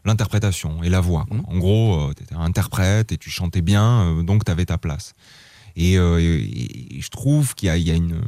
[0.03, 1.25] l'interprétation et la voix.
[1.31, 1.41] Mhm.
[1.47, 5.13] En gros, tu étais interprète et tu chantais bien, euh, donc tu avais ta place.
[5.75, 8.21] Et, euh, et- et je trouve qu'il y a, il y a une,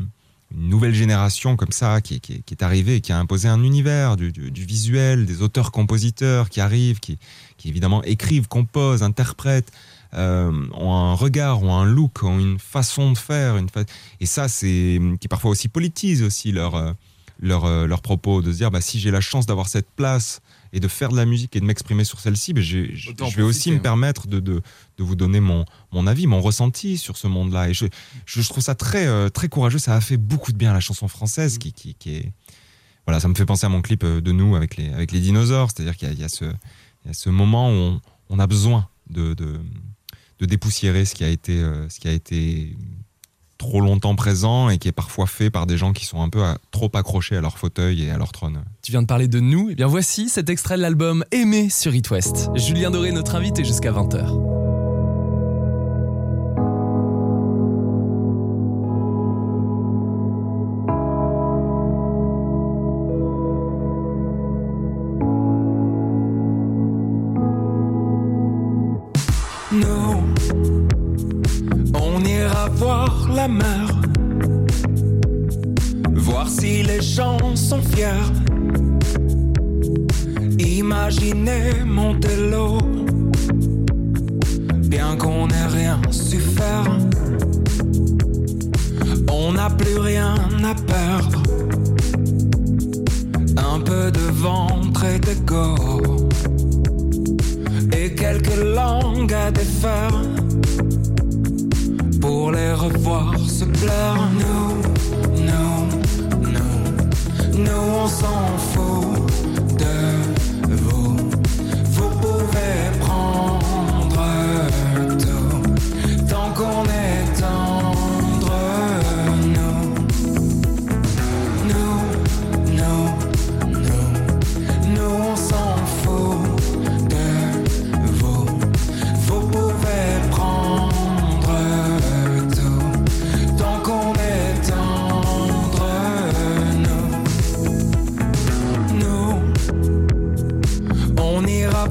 [0.53, 3.63] une nouvelle génération comme ça qui, est- qui qui est arrivée qui a imposé un
[3.63, 7.17] univers du, du- du visuel, des auteurs-compositeurs qui arrivent, qui,
[7.57, 9.71] qui évidemment écrivent, composent, interprètent,
[10.13, 13.57] euh, ont un regard, ont un look, ont une façon de faire.
[13.57, 13.83] Une fa-
[14.19, 16.91] Et ça, c'est qui parfois aussi politise aussi leur, euh,
[17.39, 20.41] leur, euh, leur propos, de se dire bah, si j'ai la chance d'avoir cette place
[20.73, 23.41] et de faire de la musique et de m'exprimer sur celle-ci, bah, j'ai- je vais
[23.43, 24.61] aussi me permettre de, de,
[24.97, 27.69] de vous donner mon, mon avis, mon ressenti sur ce monde-là.
[27.69, 27.85] Et je,
[28.49, 29.79] trouve ça très, euh, très courageux.
[29.79, 31.09] Ça a fait beaucoup de bien à la chanson Mm.
[31.09, 32.31] française qui, qui, qui est.
[33.05, 35.21] Voilà, ça me fait penser à mon clip euh, de nous avec les, avec les
[35.21, 35.69] dinosaures.
[35.71, 36.43] C'est-à-dire qu'il y a, y, ce-
[37.05, 39.59] il y a ce moment où on, on a besoin de, de,
[40.39, 42.75] de dépoussiérer ce qui a été, euh, ce qui a été
[43.57, 46.43] trop longtemps présent et qui est parfois fait par des gens qui sont un peu
[46.43, 48.63] à- trop accrochés à leur fauteuil et à leur trône.
[48.81, 51.93] Tu viens de parler de nous, et bien voici cet extrait de l'album Aimé sur
[51.95, 52.49] It West.
[52.55, 54.56] Julien Doré, notre invité jusqu'à 20h.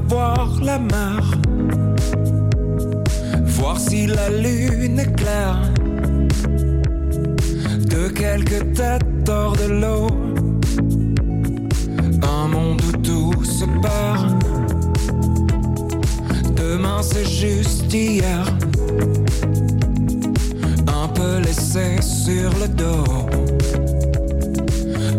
[0.07, 1.21] Voir la mer,
[3.45, 5.59] voir si la lune est claire.
[7.89, 10.07] De quelques têtes hors de l'eau,
[12.23, 14.43] un monde où tout se perd.
[16.55, 18.45] Demain c'est juste hier.
[20.87, 23.05] Un peu laissé sur le dos.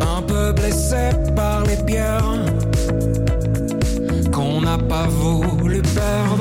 [0.01, 2.48] Un peu blessé par les pierres.
[5.83, 6.38] peur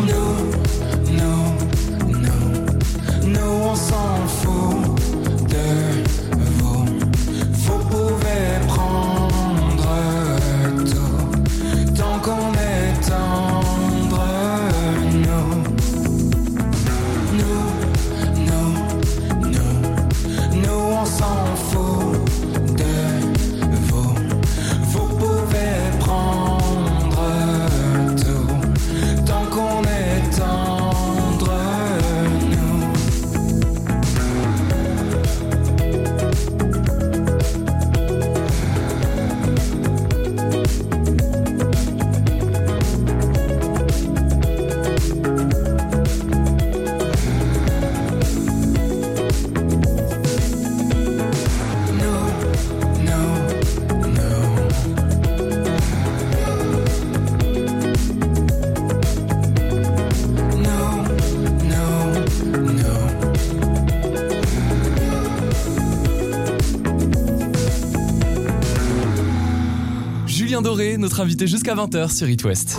[71.07, 72.77] notre invité jusqu'à 20h sur It West.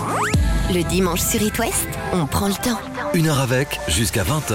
[0.71, 2.79] Le dimanche sur It West, on prend le temps.
[3.15, 4.53] Une heure avec, jusqu'à 20h.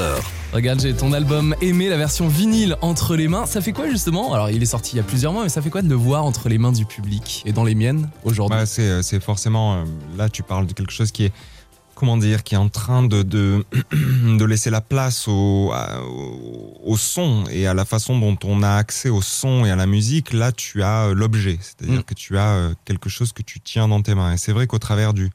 [0.54, 3.48] Regarde, j'ai ton album Aimer, la version vinyle entre les mains.
[3.48, 4.32] Ça fait quoi justement?
[4.36, 5.96] Alors, il est sorti il y a plusieurs mois, mais ça fait quoi de le
[5.96, 8.60] voir entre les mains du public et dans les miennes aujourd'hui?
[8.60, 9.78] Ouais, c'est, c'est forcément.
[9.78, 9.84] euh,
[10.20, 11.32] Là, tu parles de quelque chose qui est.
[11.96, 13.66] Comment dire Qui est en train de, de,
[14.38, 18.72] de laisser la place au, au, au son et à la façon dont on a
[18.76, 20.34] accès au son et à la musique.
[20.34, 21.58] Là, tu as euh, l'objet.
[21.62, 22.04] C'est-à-dire Mm.
[22.04, 24.34] que tu as euh, quelque chose que tu tiens dans tes mains.
[24.34, 25.30] Et c'est vrai qu'au travers du,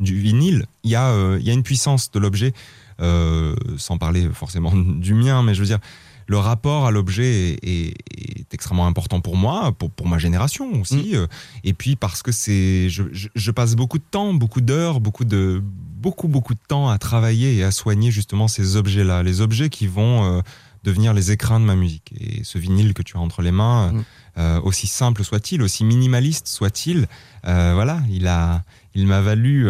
[0.00, 2.52] du vinyle, il y, a, euh, il y a une puissance de l'objet,
[3.00, 5.80] euh, sans parler forcément du mien, mais je veux dire,
[6.26, 10.80] le rapport à l'objet est, est- est extrêmement important pour moi, pour, pour ma génération
[10.80, 11.16] aussi.
[11.16, 11.26] euh,
[11.64, 15.24] Et puis parce que c'est, je, je- je passe beaucoup de temps, beaucoup d'heures, beaucoup
[15.24, 15.62] de,
[16.04, 19.22] beaucoup, beaucoup de temps à travailler et à soigner justement ces objets-là.
[19.22, 20.42] Les objets qui vont euh,
[20.82, 22.12] devenir les écrins de ma musique.
[22.20, 24.04] Et ce vinyle que tu as entre les mains, Mm.
[24.36, 27.06] euh, aussi simple soit-il, aussi minimaliste soit-il,
[27.46, 28.64] euh, voilà, il a,
[28.94, 29.66] il m'a valu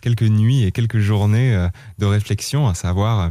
[0.00, 1.68] quelques nuits et quelques journées
[1.98, 3.30] de réflexion, à savoir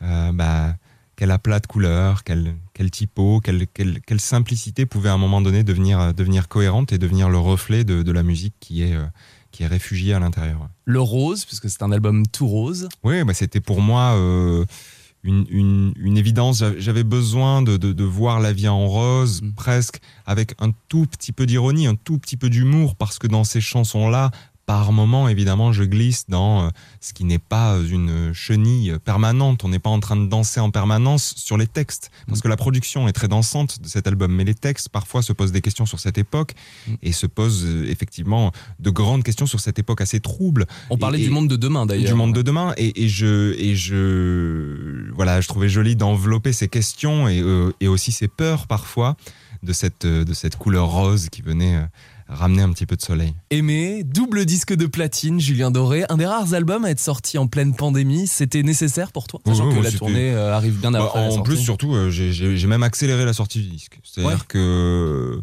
[0.00, 0.74] bah,
[1.16, 5.40] quel aplat de couleurs, quel, quel typo, quelle, quelle, quelle simplicité pouvait à un moment
[5.40, 8.96] donné devenir, devenir cohérente et devenir le reflet de, de la musique qui est,
[9.52, 10.68] qui est réfugiée à l'intérieur.
[10.84, 12.88] Le rose, puisque c'est un album tout rose.
[13.04, 14.64] Oui, bah, c'était pour moi euh,
[15.22, 16.58] une, une, une évidence.
[16.58, 19.52] J'a- J'avais besoin de, de, de voir la vie en rose, Mm.
[19.52, 23.44] presque avec un tout petit peu d'ironie, un tout petit peu d'humour, parce que dans
[23.44, 24.30] ces chansons-là,
[24.72, 26.68] par moments, évidemment, je glisse dans euh,
[27.02, 29.64] ce qui n'est pas une chenille permanente.
[29.64, 32.42] On n'est pas en train de danser en permanence sur les textes, parce Mm.
[32.44, 35.52] que la production est très dansante de cet album, mais les textes parfois se posent
[35.52, 36.52] des questions sur cette époque
[36.88, 36.94] Mm.
[37.02, 41.20] et se posent euh, effectivement de grandes questions sur cette époque assez trouble On parlait
[41.20, 42.08] Et- du monde de demain d'ailleurs.
[42.12, 46.68] du monde de demain et, et je et je voilà je trouvais joli d'envelopper ces
[46.68, 49.16] questions et, euh, et aussi ces peurs parfois
[49.62, 51.84] de cette euh, de cette couleur rose qui venait euh,
[52.34, 53.34] ramener un petit peu de soleil.
[53.50, 57.46] Aimé, double disque de platine, Julien Doré, un des rares albums à être sorti en
[57.46, 58.26] pleine pandémie.
[58.26, 61.28] C'était nécessaire pour toi Sachant Oui, que la tournée euh, arrive bien Bah, après.
[61.28, 63.98] la en plus surtout euh, j'ai- même accéléré la sortie du disque.
[64.04, 64.44] C'est-à-dire Ouais.
[64.48, 65.40] que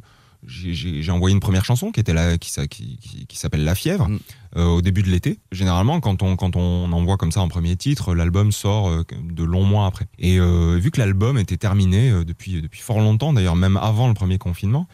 [0.48, 0.74] j'ai-
[1.04, 3.76] j'ai envoyé une première chanson qui était là qui, s'a- qui, qui- qui s'appelle La
[3.76, 4.20] fièvre Mm.
[4.58, 5.40] euh, au début de l'été.
[5.52, 9.44] Généralement quand on quand on envoie comme ça en premier titre, l'album sort euh, de
[9.44, 10.08] longs mois après.
[10.18, 14.08] Et euh, vu que l'album était terminé euh, depuis depuis fort longtemps, d'ailleurs même avant
[14.08, 14.88] le premier confinement,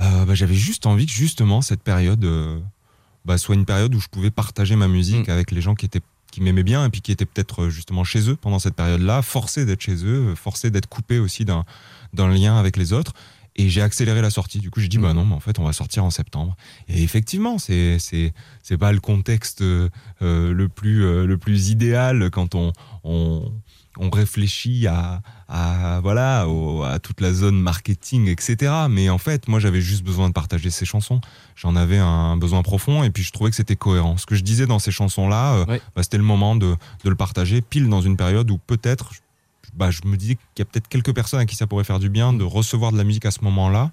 [0.00, 2.58] euh, bah, j'avais juste envie que justement cette période euh,
[3.24, 5.32] bah, soit une période où je pouvais partager ma musique Mm.
[5.32, 6.02] avec les gens qui étaient
[6.32, 9.22] qui m'aimaient bien et puis qui étaient peut-être euh, justement chez eux pendant cette période-là,
[9.22, 11.64] forcés d'être chez eux, forcés d'être coupés aussi d'un
[12.16, 13.12] lien avec les autres.
[13.56, 14.58] Et j'ai accéléré la sortie.
[14.58, 15.02] Du coup, j'ai dit, Mm.
[15.02, 16.56] bah non, mais en fait, on va sortir en septembre.
[16.88, 19.88] Et effectivement, c'est c'est c'est pas le contexte euh,
[20.20, 22.72] le plus euh, le plus idéal quand on
[23.04, 23.52] on,
[23.98, 28.72] on réfléchit à à voilà au- à toute la zone marketing, etc.
[28.90, 31.20] Mais en fait, moi, j'avais juste besoin de partager ces chansons.
[31.54, 34.16] J'en avais un besoin profond et puis je trouvais que c'était cohérent.
[34.16, 35.80] Ce que je disais dans ces chansons-là, euh, Ouais.
[35.94, 39.10] bah, c'était le moment de de le partager pile dans une période où peut-être
[39.74, 41.98] bah, je me disais qu'il y a peut-être quelques personnes à qui ça pourrait faire
[41.98, 43.90] du bien de recevoir de la musique à ce moment-là.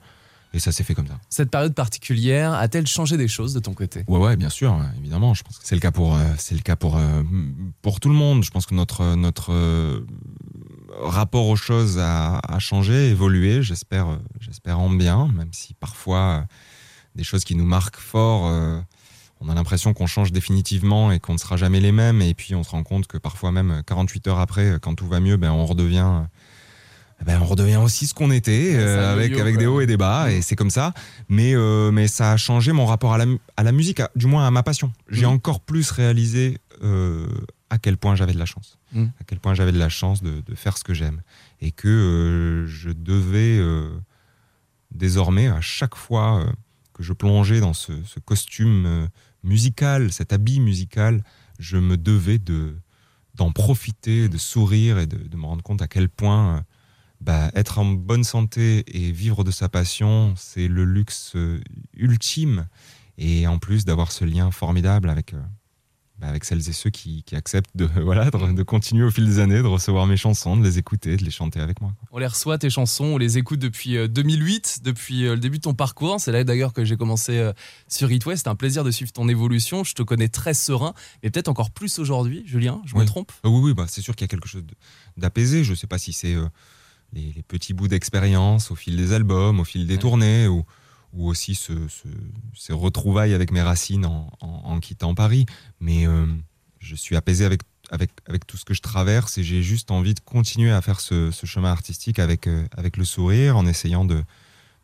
[0.54, 1.18] Et ça s'est fait comme ça.
[1.30, 4.04] Cette période particulière a-t-elle changé des choses de ton côté?
[4.08, 5.34] Ouais, ouais, bien sûr, évidemment.
[5.34, 7.24] Je pense que c'est le cas pour, euh, c'est le cas pour, euh,
[7.82, 8.44] pour tout le monde.
[8.44, 10.06] Je pense que notre, notre euh,
[11.02, 13.64] rapport aux choses a, a changé, évolué.
[13.64, 16.46] J'espère, j'espère en bien, même si parfois
[17.16, 18.44] des choses qui nous marquent fort,
[19.40, 22.22] on a l'impression qu'on change définitivement et qu'on ne sera jamais les mêmes.
[22.22, 25.20] Et puis on se rend compte que parfois même 48 heures après, quand tout va
[25.20, 26.24] mieux, ben on redevient.
[27.22, 30.32] Eh Ben, on redevient aussi ce qu'on était, euh, avec, des hauts et des bas,
[30.32, 30.94] et c'est comme ça.
[31.30, 34.10] Mais, euh, mais ça a changé mon rapport à la, mu- à la musique, à-
[34.16, 34.92] du moins à ma passion.
[35.10, 35.34] J'ai Mhm.
[35.34, 37.28] encore plus réalisé euh,
[37.70, 38.80] à quel point j'avais de la chance.
[38.94, 39.12] Mhm.
[39.20, 41.22] À quel point j'avais de la chance de, de faire ce que j'aime.
[41.62, 43.60] Et que je devais
[44.92, 46.46] désormais, à chaque fois
[46.94, 49.08] que je plongeais dans ce, ce costume
[49.44, 51.24] musical, cet habit musical,
[51.60, 52.76] je me devais de
[53.36, 56.66] d'en profiter, de sourire et de, de me rendre compte à quel point
[57.22, 61.62] bah, être en bonne santé et vivre de sa passion, c'est le luxe euh,
[61.96, 62.68] ultime.
[63.18, 65.42] Et en plus d'avoir ce lien formidable avec, euh,
[66.18, 69.26] bah, avec celles et ceux qui, qui acceptent de, voilà, de, de continuer au fil
[69.26, 71.94] des années, de recevoir mes chansons, de les écouter, de les chanter avec moi.
[72.12, 75.58] On les reçoit, tes chansons, on les écoute depuis euh, 2008, depuis euh, le début
[75.58, 76.20] de ton parcours.
[76.20, 77.52] C'est là d'ailleurs que j'ai commencé
[77.88, 78.44] sur It West.
[78.46, 79.84] C'est un plaisir de suivre ton évolution.
[79.84, 82.82] Je te connais très serein, mais peut-être encore plus aujourd'hui, Julien.
[82.86, 83.32] Je me trompe?
[83.44, 84.64] Oui, oui, bah, c'est sûr qu'il y a quelque chose
[85.18, 85.64] d'apaisé.
[85.64, 86.48] Je ne sais pas si c'est euh,
[87.14, 90.00] les, les petits bouts d'expérience au fil des albums, au fil des Ouais.
[90.00, 90.64] tournées, ou,
[91.14, 92.08] ou aussi ce, ce-
[92.56, 95.46] ces retrouvailles avec mes racines en, en- en quittant Paris.
[95.80, 96.26] Mais euh,
[96.80, 100.14] je suis apaisé avec, avec, avec tout ce que je traverse et j'ai juste envie
[100.14, 104.06] de continuer à faire ce, ce chemin artistique avec, euh, avec le sourire, en essayant
[104.06, 104.24] de,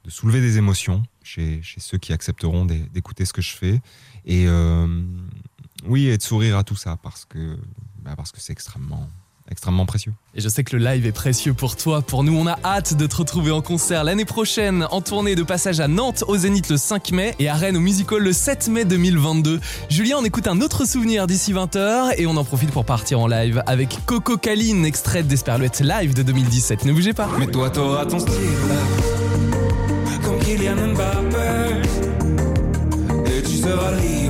[0.03, 3.82] de soulever des émotions chez, chez ceux qui accepteront d'é- d'écouter ce que je fais.
[4.25, 5.01] Et euh,
[5.86, 7.57] oui, et de sourire à tout ça parce que
[8.01, 9.09] bah, parce que c'est extrêmement,
[9.49, 10.13] extrêmement précieux.
[10.35, 12.01] Et je sais que le live est précieux pour toi.
[12.01, 15.43] Pour nous, on a hâte de te retrouver en concert l'année prochaine, en tournée de
[15.43, 18.33] passage à Nantes au Zénith le 5 mai et à Rennes au Music Hall le
[18.33, 19.59] 7 mai 2022.
[19.89, 23.27] Julien, on écoute un autre souvenir d'ici 20h et on en profite pour partir en
[23.27, 26.85] live avec Coco Caline, extrait d'Esperluette Live de 2017.
[26.85, 27.29] Ne bougez pas.
[27.39, 28.33] Mais toi t'auras ton style
[30.23, 31.81] Comme Kylian Mbappé
[33.25, 34.26] Et tu seras libre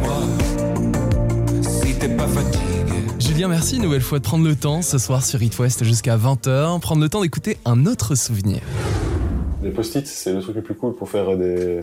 [3.38, 6.18] Julien, merci une nouvelle fois de prendre le temps ce soir sur It West jusqu'à
[6.18, 8.62] 20h, prendre le temps d'écouter un autre souvenir.
[9.62, 11.82] Les post-it, c'est le truc le plus cool pour faire des,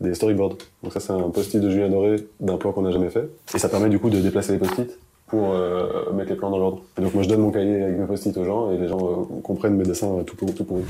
[0.00, 0.58] des storyboards.
[0.84, 3.28] Donc ça, c'est un post-it de Julien Doré d'un plan qu'on n'a jamais fait.
[3.56, 4.88] Et ça permet du coup de déplacer les post-it
[5.26, 6.82] pour euh, mettre les plans dans l'ordre.
[6.96, 9.00] Et donc moi, je donne mon cahier avec mes post-it aux gens et les gens
[9.00, 10.84] euh, comprennent mes dessins euh, tout, pour, tout pourris.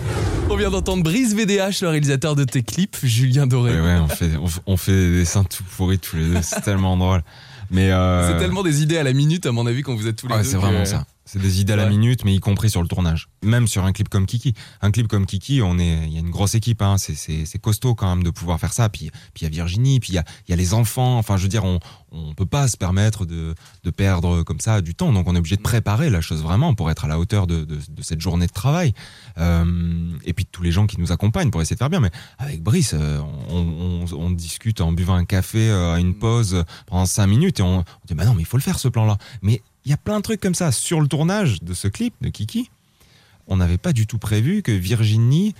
[0.50, 3.72] On vient d'entendre Brice VDH, le réalisateur de tes clips, Julien Doré.
[3.72, 6.42] Ouais, ouais, on fait, on, f- on fait des dessins tout pourris tous les deux.
[6.42, 7.22] C'est tellement drôle.
[7.70, 10.16] Mais euh, C'est tellement des idées à la minute, à mon avis, quand vous êtes
[10.16, 10.48] tous les Ouais, deux.
[10.48, 11.04] c'est que- vraiment ça.
[11.30, 11.90] C'est des idées à la Ouais.
[11.90, 13.28] minute, mais y compris sur le tournage.
[13.44, 14.54] Même sur un clip comme Kiki.
[14.80, 16.80] Un clip comme Kiki, on est, il y a une grosse équipe.
[16.80, 16.96] Hein.
[16.96, 18.88] C'est, costaud quand même de pouvoir faire ça.
[18.88, 21.18] Puis, puis il y a Virginie, puis il y a, y a les enfants.
[21.18, 21.80] Enfin, je veux dire, on,
[22.12, 23.54] on peut pas se permettre de,
[23.84, 25.12] de perdre comme ça du temps.
[25.12, 27.64] Donc, on est obligé de préparer la chose vraiment pour être à la hauteur de,
[27.64, 28.94] de, de cette journée de travail.
[29.36, 32.00] Euh, et puis tous les gens qui nous accompagnent pour essayer de faire bien.
[32.00, 33.20] Mais avec Brice, euh,
[33.50, 37.60] on, on, on discute en buvant un café euh, à une pause pendant cinq minutes
[37.60, 39.18] et on, on dit bah non, mais il faut le faire ce plan-là.
[39.42, 42.12] Mais il y a plein de trucs comme ça sur le tournage de ce clip
[42.20, 42.70] de Kiki.
[43.46, 45.54] On n'avait pas du tout prévu que Virginie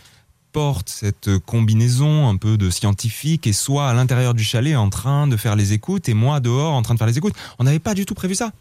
[0.52, 5.26] porte cette combinaison un peu de scientifique et soit à l'intérieur du chalet en train
[5.28, 7.34] de faire les écoutes et moi dehors en train de faire les écoutes.
[7.58, 8.52] On n'avait pas du tout prévu ça.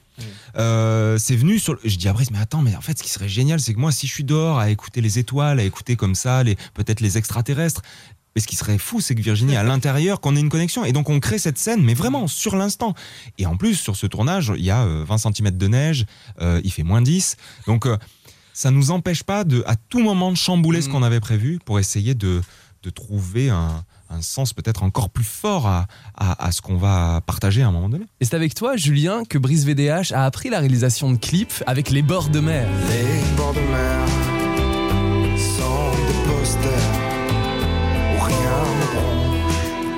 [0.58, 1.74] Euh, c'est venu sur.
[1.74, 3.74] le- Je dis à Brice, mais attends, mais en fait, ce qui serait génial, c'est
[3.74, 6.56] que moi, si je suis dehors à écouter les étoiles, à écouter comme ça, les
[6.74, 7.82] peut-être les extraterrestres.
[8.38, 10.86] Mais ce qui serait fou, c'est que Virginie, à l'intérieur, qu'on ait une connexion.
[10.86, 12.94] Et donc, on crée cette scène, mais vraiment sur l'instant.
[13.40, 16.06] Et en plus, sur ce tournage, il y a euh, 20 cm de neige,
[16.40, 17.36] euh, il fait moins 10.
[17.66, 17.98] Donc, euh,
[18.54, 20.94] ça nous empêche pas de, à tout moment, de chambouler ce Mhm.
[20.94, 22.44] qu'on avait prévu pour essayer de,
[22.84, 27.22] de trouver un, un sens peut-être encore plus fort à, à, à ce qu'on va
[27.26, 28.06] partager à un moment donné.
[28.22, 31.90] Et c'est avec toi, Julien, que Brice VDH a appris la réalisation de clips avec
[31.90, 32.70] Les Bords de Mer.
[32.92, 34.06] Les bords de mer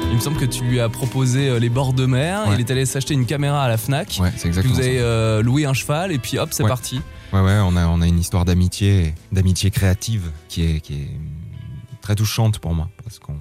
[0.10, 2.47] Il me semble que tu lui as proposé euh, Les Bords de Mer.
[2.47, 2.55] Ouais.
[2.55, 4.18] Il est allé s'acheter une caméra à la Fnac.
[4.20, 6.70] Ouais, c'est vous avez euh, loué un cheval et puis hop, c'est Ouais.
[6.70, 6.99] parti.
[7.32, 11.10] Ouais, ouais, on a, on a une histoire d'amitié, d'amitié créative qui est, qui est
[12.01, 12.89] très touchante pour moi.
[13.03, 13.38] Parce qu'on,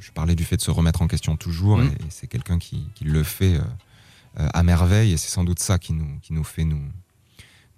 [0.00, 1.86] je parlais du fait de se remettre en question toujours, Mhm.
[1.86, 3.60] et, et c'est quelqu'un qui, qui le fait euh,
[4.40, 6.82] euh, à merveille, et c'est sans doute ça qui nous, qui nous fait nous,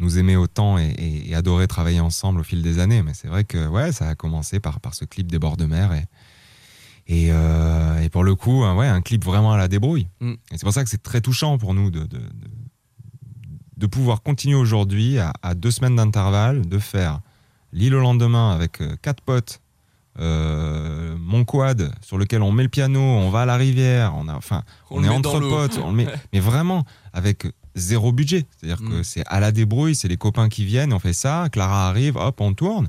[0.01, 3.03] nous aimer autant et, et- et adorer travailler ensemble au fil des années.
[3.03, 5.67] Mais c'est vrai que ouais, ça a commencé par, par ce clip des bords de
[5.67, 6.05] mer, et,
[7.09, 10.07] et, euh, et pour le coup, un- ouais, un clip vraiment à la débrouille.
[10.21, 10.33] Mhm.
[10.53, 12.23] Et c'est pour ça que c'est très touchant pour nous de, de, de
[13.77, 17.21] de pouvoir continuer aujourd'hui à, à deux semaines d'intervalle, de faire
[17.73, 19.61] l'île au lendemain avec euh, quatre potes,
[20.19, 24.27] euh, mon quad sur lequel on met le piano, on va à la rivière, on
[24.29, 27.47] a, enfin, On est entre potes, on le met, mais vraiment avec
[27.77, 29.05] zéro budget, c'est-à-dire que Mm.
[29.05, 32.41] c'est à la débrouille, c'est les copains qui viennent, on fait ça, Clara arrive, hop,
[32.41, 32.89] on tourne.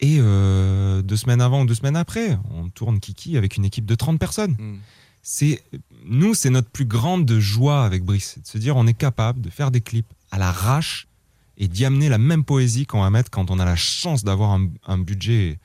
[0.00, 3.86] Et euh, deux semaines avant ou deux semaines après, on tourne Kiki avec une équipe
[3.86, 4.56] de 30 personnes.
[4.58, 4.78] Hmm.
[5.22, 5.62] c'est
[6.04, 9.50] nous c'est notre plus grande joie avec Brice de se dire on est capable de
[9.50, 11.08] faire des clips à l'arrache
[11.56, 14.50] et d'y amener la même poésie qu'on va mettre quand on a la chance d'avoir
[14.50, 15.58] un, un budget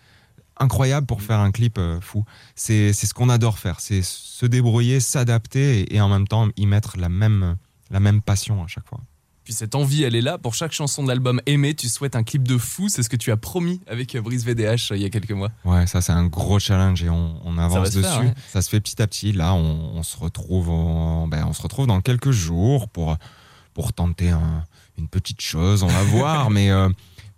[0.58, 2.24] incroyable pour faire un clip euh, fou.
[2.56, 6.48] C'est c'est ce qu'on adore faire c'est se débrouiller s'adapter et, et en même temps
[6.56, 7.58] y mettre la même
[7.90, 9.02] la même passion à chaque fois
[9.44, 10.38] Puis cette envie, elle est là.
[10.38, 12.90] Pour chaque chanson de l'album Aimé, tu souhaites un clip de fou.
[12.90, 15.50] C'est ce que tu as promis avec Brice VDH euh, il y a quelques mois.
[15.66, 18.02] Ouais, ça c'est un gros challenge et on, on avance dessus.
[18.08, 18.34] faire, ouais.
[18.52, 19.32] Ça se fait petit à petit.
[19.32, 23.18] Là, on, on se retrouve, en- ben, on se retrouve dans quelques jours pour
[23.74, 24.64] pour tenter un-
[25.00, 25.82] une petite chose.
[25.82, 26.90] On va voir, mais euh,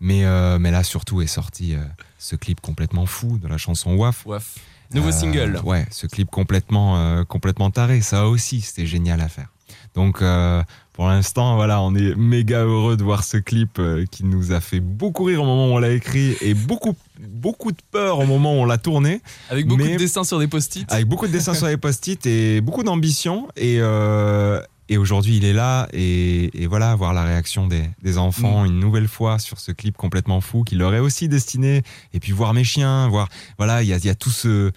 [0.02, 1.84] mais euh, mais là surtout est sorti euh,
[2.18, 4.26] ce clip complètement fou de la chanson Waf.
[4.26, 4.56] Waf.
[4.94, 5.60] Nouveau single.
[5.64, 8.02] Ouais, ce clip complètement complètement taré.
[8.02, 9.48] Ça aussi, c'était génial à faire.
[9.96, 10.62] Donc euh,
[10.94, 14.60] pour l'instant, voilà, on est méga heureux de voir ce clip euh, qui nous a
[14.62, 18.26] fait beaucoup rire au moment où on l'a écrit et beaucoup beaucoup de peur au
[18.26, 20.92] moment où on l'a tourné, Avec beaucoup de dessins sur des post-it.
[20.92, 23.48] avec beaucoup de dessins sur les post-it et beaucoup d'ambition.
[23.56, 25.88] Et, euh, et aujourd'hui, il est là.
[25.94, 29.96] Et, et voilà, voir la réaction des, des enfants une nouvelle fois sur ce clip
[29.96, 31.82] complètement fou qui leur est aussi destiné.
[32.14, 33.30] Et puis voir mes chiens, voir.
[33.58, 34.72] Voilà, il y a, y a tout ce,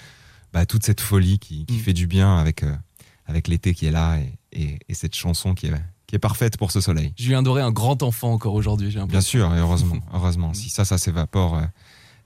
[0.53, 1.81] bah, toute cette folie qui, qui Mm.
[1.81, 2.73] fait du bien avec, euh,
[3.27, 5.73] avec l'été qui est là et, et- et cette chanson qui est,
[6.07, 7.13] qui est parfaite pour ce soleil.
[7.17, 9.97] Julien Doré, un grand enfant encore aujourd'hui, j'ai Bien sûr, et heureusement.
[10.15, 10.55] heureusement.
[10.55, 11.63] Si ça, ça s'évapore, euh,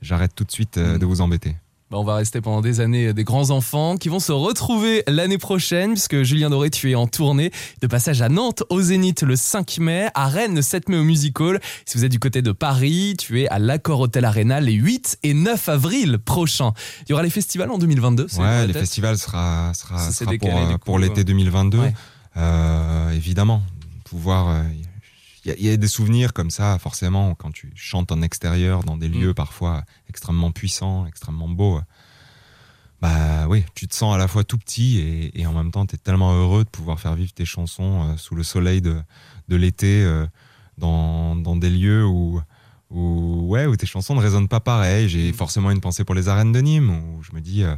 [0.03, 0.99] j'arrête tout de suite euh, Mm.
[0.99, 1.57] de vous embêter.
[1.91, 5.03] Bah, on va rester pendant des années euh, des grands enfants qui vont se retrouver
[5.09, 7.51] l'année prochaine puisque Julien Doré, tu es en tournée
[7.81, 11.03] de passage à Nantes au Zénith le 5 mai, à Rennes le 7 mai au
[11.03, 11.59] Music Hall.
[11.87, 15.19] Si vous êtes du côté de Paris, tu es à l'Accor Hotel Arena les 8
[15.25, 16.75] et 9 avril prochains.
[17.07, 18.27] Il y aura les festivals en 2022.
[18.29, 21.79] c'est dans Ouais, les festivals sera, sera, sera décalé, pour, l'été 2022.
[21.79, 21.95] Ouais.
[22.37, 23.63] Euh, évidemment,
[24.05, 24.49] pouvoir.
[24.49, 24.63] euh,
[25.45, 28.21] Il y, a- il y a des souvenirs comme ça, forcément, quand tu chantes en
[28.21, 29.21] extérieur, dans des Mm.
[29.21, 31.79] lieux parfois extrêmement puissants, extrêmement beaux.
[31.79, 31.83] euh,
[33.01, 35.87] Bah oui, tu te sens à la fois tout petit et, et en même temps,
[35.87, 39.01] tu es tellement heureux de pouvoir faire vivre tes chansons euh, sous le soleil de,
[39.49, 40.27] de l'été, euh,
[40.77, 42.43] dans, dans des lieux où,
[42.91, 45.07] où, ouais, où tes chansons ne résonnent pas pareil.
[45.07, 45.09] Mm.
[45.09, 47.75] J'ai forcément une pensée pour les arènes de Nîmes, où je me dis, euh,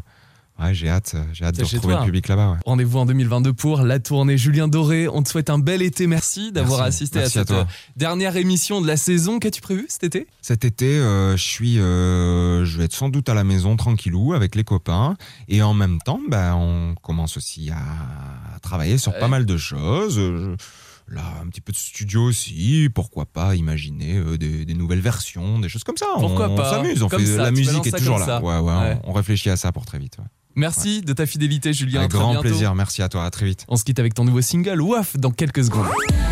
[0.65, 2.01] ouais, j'ai hâte, j'ai hâte de retrouver toi.
[2.01, 2.51] le public là-bas.
[2.53, 2.59] ouais.
[2.67, 5.09] Rendez-vous en 2022 pour la tournée Julien Doré.
[5.09, 6.07] On te souhaite un bel été.
[6.07, 7.65] Merci d'avoir assisté Merci à cette euh,
[7.97, 9.39] dernière émission de la saison.
[9.39, 10.27] Qu'as-tu prévu cet été?
[10.41, 14.33] Cet été, euh, je suis, euh, je vais être sans doute à la maison tranquillou
[14.33, 15.17] avec les copains,
[15.49, 19.21] et en même temps, ben, on commence aussi à travailler sur Ouais.
[19.21, 20.19] pas mal de choses.
[20.19, 20.65] Euh, je-
[21.09, 25.59] Là, un petit peu de studio aussi, pourquoi pas imaginer euh, des, des nouvelles versions,
[25.59, 26.07] des choses comme ça.
[26.19, 26.69] Pourquoi on, pas?
[26.71, 28.41] on s'amuse, on Comme fait ça, la musique est toujours là.
[28.41, 28.99] Ouais, ouais, Ouais.
[29.05, 30.17] On, on réfléchit à ça pour très vite.
[30.57, 30.61] Ouais.
[30.61, 32.01] Merci de ta fidélité, Julien.
[32.01, 32.49] Avec À très grand bientôt.
[32.49, 33.65] plaisir, merci à toi, à très vite.
[33.69, 35.87] On se quitte avec ton nouveau single, Waf, dans quelques secondes.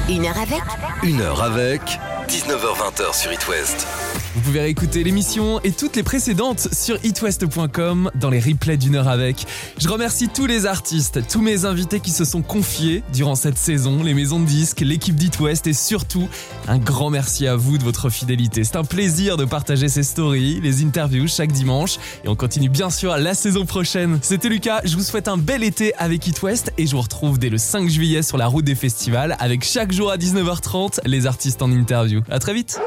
[0.08, 0.62] Une heure avec
[1.02, 1.80] Une heure avec
[2.28, 3.86] 19h20 sur It West.
[4.34, 9.08] Vous pouvez réécouter l'émission et toutes les précédentes sur itwest.com dans les replays d'une heure
[9.08, 9.44] avec.
[9.78, 14.04] Je remercie tous les artistes, tous mes invités qui se sont confiés durant cette saison,
[14.04, 16.28] les maisons de disques, l'équipe d'It West et surtout
[16.68, 18.62] un grand merci à vous de votre fidélité.
[18.62, 22.90] C'est un plaisir de partager ces stories, les interviews chaque dimanche et on continue bien
[22.90, 24.20] sûr la saison prochaine.
[24.22, 27.40] C'était Lucas, je vous souhaite un bel été avec It West et je vous retrouve
[27.40, 31.26] dès le 5 juillet sur la route des festivals avec chaque jour à 19h30 les
[31.26, 32.20] artistes en interview.
[32.30, 32.78] À très vite.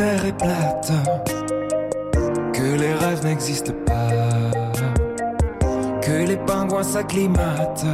[0.00, 0.92] Terre est plate,
[2.54, 4.08] que les rêves n'existent pas,
[6.00, 7.84] que les pingouins s'acclimatent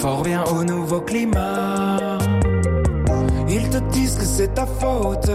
[0.00, 2.18] fort bien au nouveau climat.
[3.48, 5.30] Ils te disent que c'est ta faute,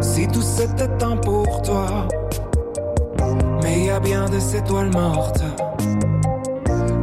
[0.00, 2.06] si tout c'était un pour toi.
[3.64, 5.42] Mais y a bien des étoiles mortes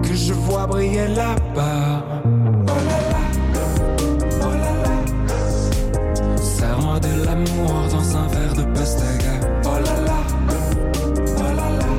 [0.01, 2.23] que je vois briller là-bas.
[6.93, 9.25] Serre-moi de l'amour dans un verre de pastèque.
[9.65, 10.19] Oh là là,
[11.37, 11.89] oh là là.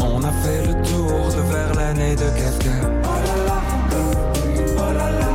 [0.00, 2.76] On a fait le tour de vers l'année de Kafka.
[2.82, 3.58] Oh là là,
[4.76, 5.30] oh là là.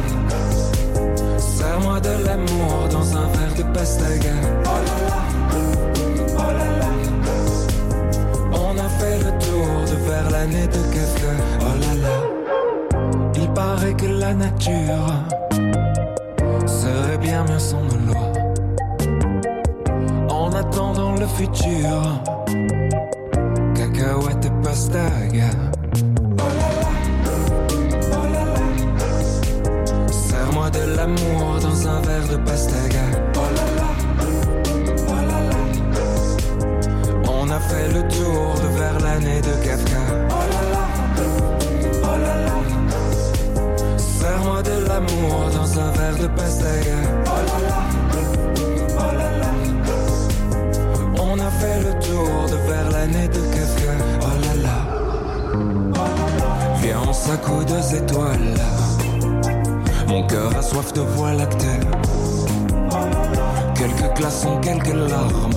[1.37, 4.31] Serre-moi de l'amour dans un verre de pastèque.
[4.65, 5.21] Oh là là,
[6.37, 6.91] oh là là.
[8.51, 11.33] On a fait le tour de vers l'année de Kafka.
[11.61, 12.15] Oh là là.
[13.35, 15.07] Il paraît que la nature
[20.29, 22.21] En attendant le futur,
[23.75, 25.62] cacahuètes et pastaga.
[57.33, 58.53] On s'accoude aux étoiles.
[60.07, 61.79] Mon cœur a soif de voie lactée.
[63.73, 65.49] Quelques glaçons, quelques larmes.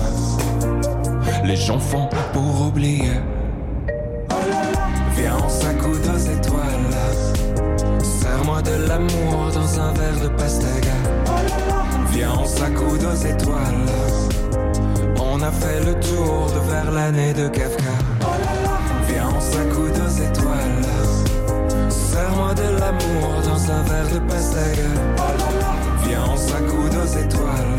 [1.43, 3.21] Les gens font pour oublier.
[5.17, 6.95] Viens, on s'accoude aux étoiles.
[8.01, 10.97] Serre-moi de l'amour dans un verre de pastaga.
[12.09, 13.85] Viens, on s'accoude aux étoiles.
[15.21, 17.93] On a fait le tour de vers l'année de Kafka.
[19.07, 20.16] Viens, on s'accoude aux.
[22.37, 24.83] Serre-moi de l'amour dans un verre de pastaga.
[26.03, 27.77] Viens, on s'accoude aux étoiles.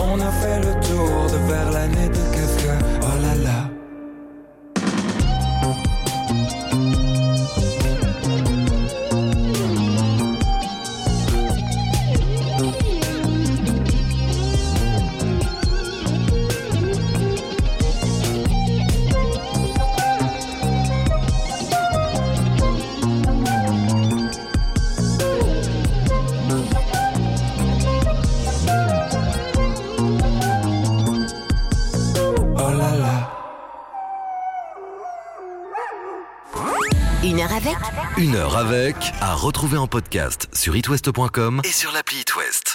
[0.00, 2.78] On a fait le tour de vers l'année de Kafka.
[3.02, 3.75] Oh là là.
[38.56, 42.65] Avec à retrouver en podcast sur itwest.com et sur l'appli itwest.